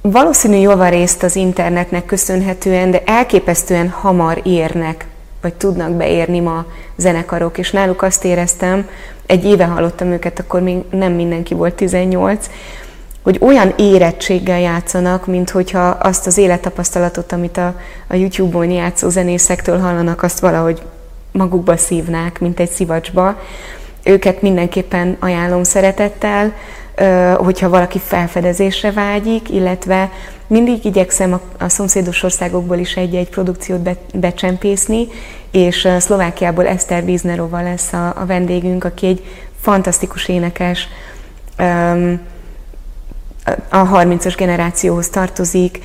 valószínű 0.00 0.56
javarészt 0.56 1.22
az 1.22 1.36
internetnek 1.36 2.06
köszönhetően, 2.06 2.90
de 2.90 3.02
elképesztően 3.04 3.88
hamar 3.88 4.40
érnek 4.42 5.06
vagy 5.44 5.54
tudnak 5.54 5.90
beérni 5.90 6.40
ma 6.40 6.64
zenekarok, 6.96 7.58
és 7.58 7.70
náluk 7.70 8.02
azt 8.02 8.24
éreztem, 8.24 8.88
egy 9.26 9.44
éve 9.44 9.64
hallottam 9.64 10.12
őket, 10.12 10.38
akkor 10.38 10.60
még 10.60 10.76
nem 10.90 11.12
mindenki 11.12 11.54
volt 11.54 11.74
18, 11.74 12.50
hogy 13.22 13.38
olyan 13.40 13.72
érettséggel 13.76 14.60
játszanak, 14.60 15.26
mint 15.26 15.50
hogyha 15.50 15.88
azt 15.88 16.26
az 16.26 16.38
élettapasztalatot, 16.38 17.32
amit 17.32 17.56
a, 17.56 17.74
a 18.08 18.14
YouTube-on 18.14 18.70
játszó 18.70 19.08
zenészektől 19.08 19.78
hallanak, 19.78 20.22
azt 20.22 20.40
valahogy 20.40 20.82
magukba 21.32 21.76
szívnák, 21.76 22.40
mint 22.40 22.60
egy 22.60 22.70
szivacsba. 22.70 23.40
Őket 24.02 24.42
mindenképpen 24.42 25.16
ajánlom 25.20 25.62
szeretettel, 25.62 26.52
hogyha 27.36 27.68
valaki 27.68 27.98
felfedezésre 27.98 28.92
vágyik, 28.92 29.50
illetve 29.50 30.10
mindig 30.46 30.84
igyekszem 30.84 31.32
a, 31.32 31.40
a 31.64 31.68
szomszédos 31.68 32.22
országokból 32.22 32.76
is 32.76 32.96
egy-egy 32.96 33.28
produkciót 33.28 33.80
be, 33.80 33.96
becsempészni, 34.14 35.06
és 35.50 35.88
Szlovákiából 35.98 36.66
Eszter 36.66 37.04
Víznerova 37.04 37.62
lesz 37.62 37.92
a, 37.92 38.06
a 38.06 38.26
vendégünk, 38.26 38.84
aki 38.84 39.06
egy 39.06 39.24
fantasztikus 39.60 40.28
énekes, 40.28 40.88
a 43.68 43.88
30-as 43.88 44.34
generációhoz 44.36 45.08
tartozik, 45.08 45.78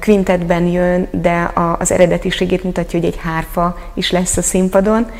quintetben 0.00 0.66
jön, 0.66 1.08
de 1.10 1.52
az 1.78 1.92
eredetiségét 1.92 2.64
mutatja, 2.64 2.98
hogy 2.98 3.08
egy 3.08 3.18
hárfa 3.22 3.78
is 3.94 4.10
lesz 4.10 4.36
a 4.36 4.42
színpadon. 4.42 5.10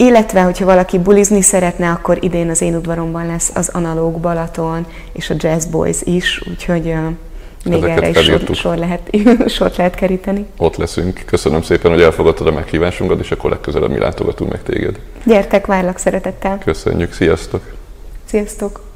Illetve, 0.00 0.40
hogyha 0.40 0.64
valaki 0.64 0.98
bulizni 0.98 1.40
szeretne, 1.40 1.90
akkor 1.90 2.18
idén 2.20 2.50
az 2.50 2.60
én 2.60 2.74
udvaromban 2.74 3.26
lesz 3.26 3.50
az 3.54 3.68
Analóg 3.68 4.20
Balaton 4.20 4.86
és 5.12 5.30
a 5.30 5.34
Jazz 5.38 5.64
Boys 5.64 6.02
is, 6.02 6.42
úgyhogy 6.50 6.94
még 7.64 7.82
Ezeket 7.82 7.96
erre 7.96 8.08
is 8.08 8.24
sor, 8.24 8.40
sor 8.54 8.76
lehet, 8.76 9.10
sort 9.56 9.76
lehet 9.76 9.94
keríteni. 9.94 10.46
Ott 10.56 10.76
leszünk. 10.76 11.22
Köszönöm 11.26 11.62
szépen, 11.62 11.90
hogy 11.90 12.00
elfogadtad 12.00 12.46
a 12.46 12.52
meghívásunkat, 12.52 13.20
és 13.20 13.30
akkor 13.30 13.50
legközelebb 13.50 13.90
mi 13.90 13.98
látogatunk 13.98 14.50
meg 14.50 14.62
téged. 14.62 14.98
Gyertek, 15.24 15.66
várlak 15.66 15.98
szeretettel. 15.98 16.58
Köszönjük, 16.64 17.12
sziasztok! 17.12 17.62
Sziasztok! 18.24 18.87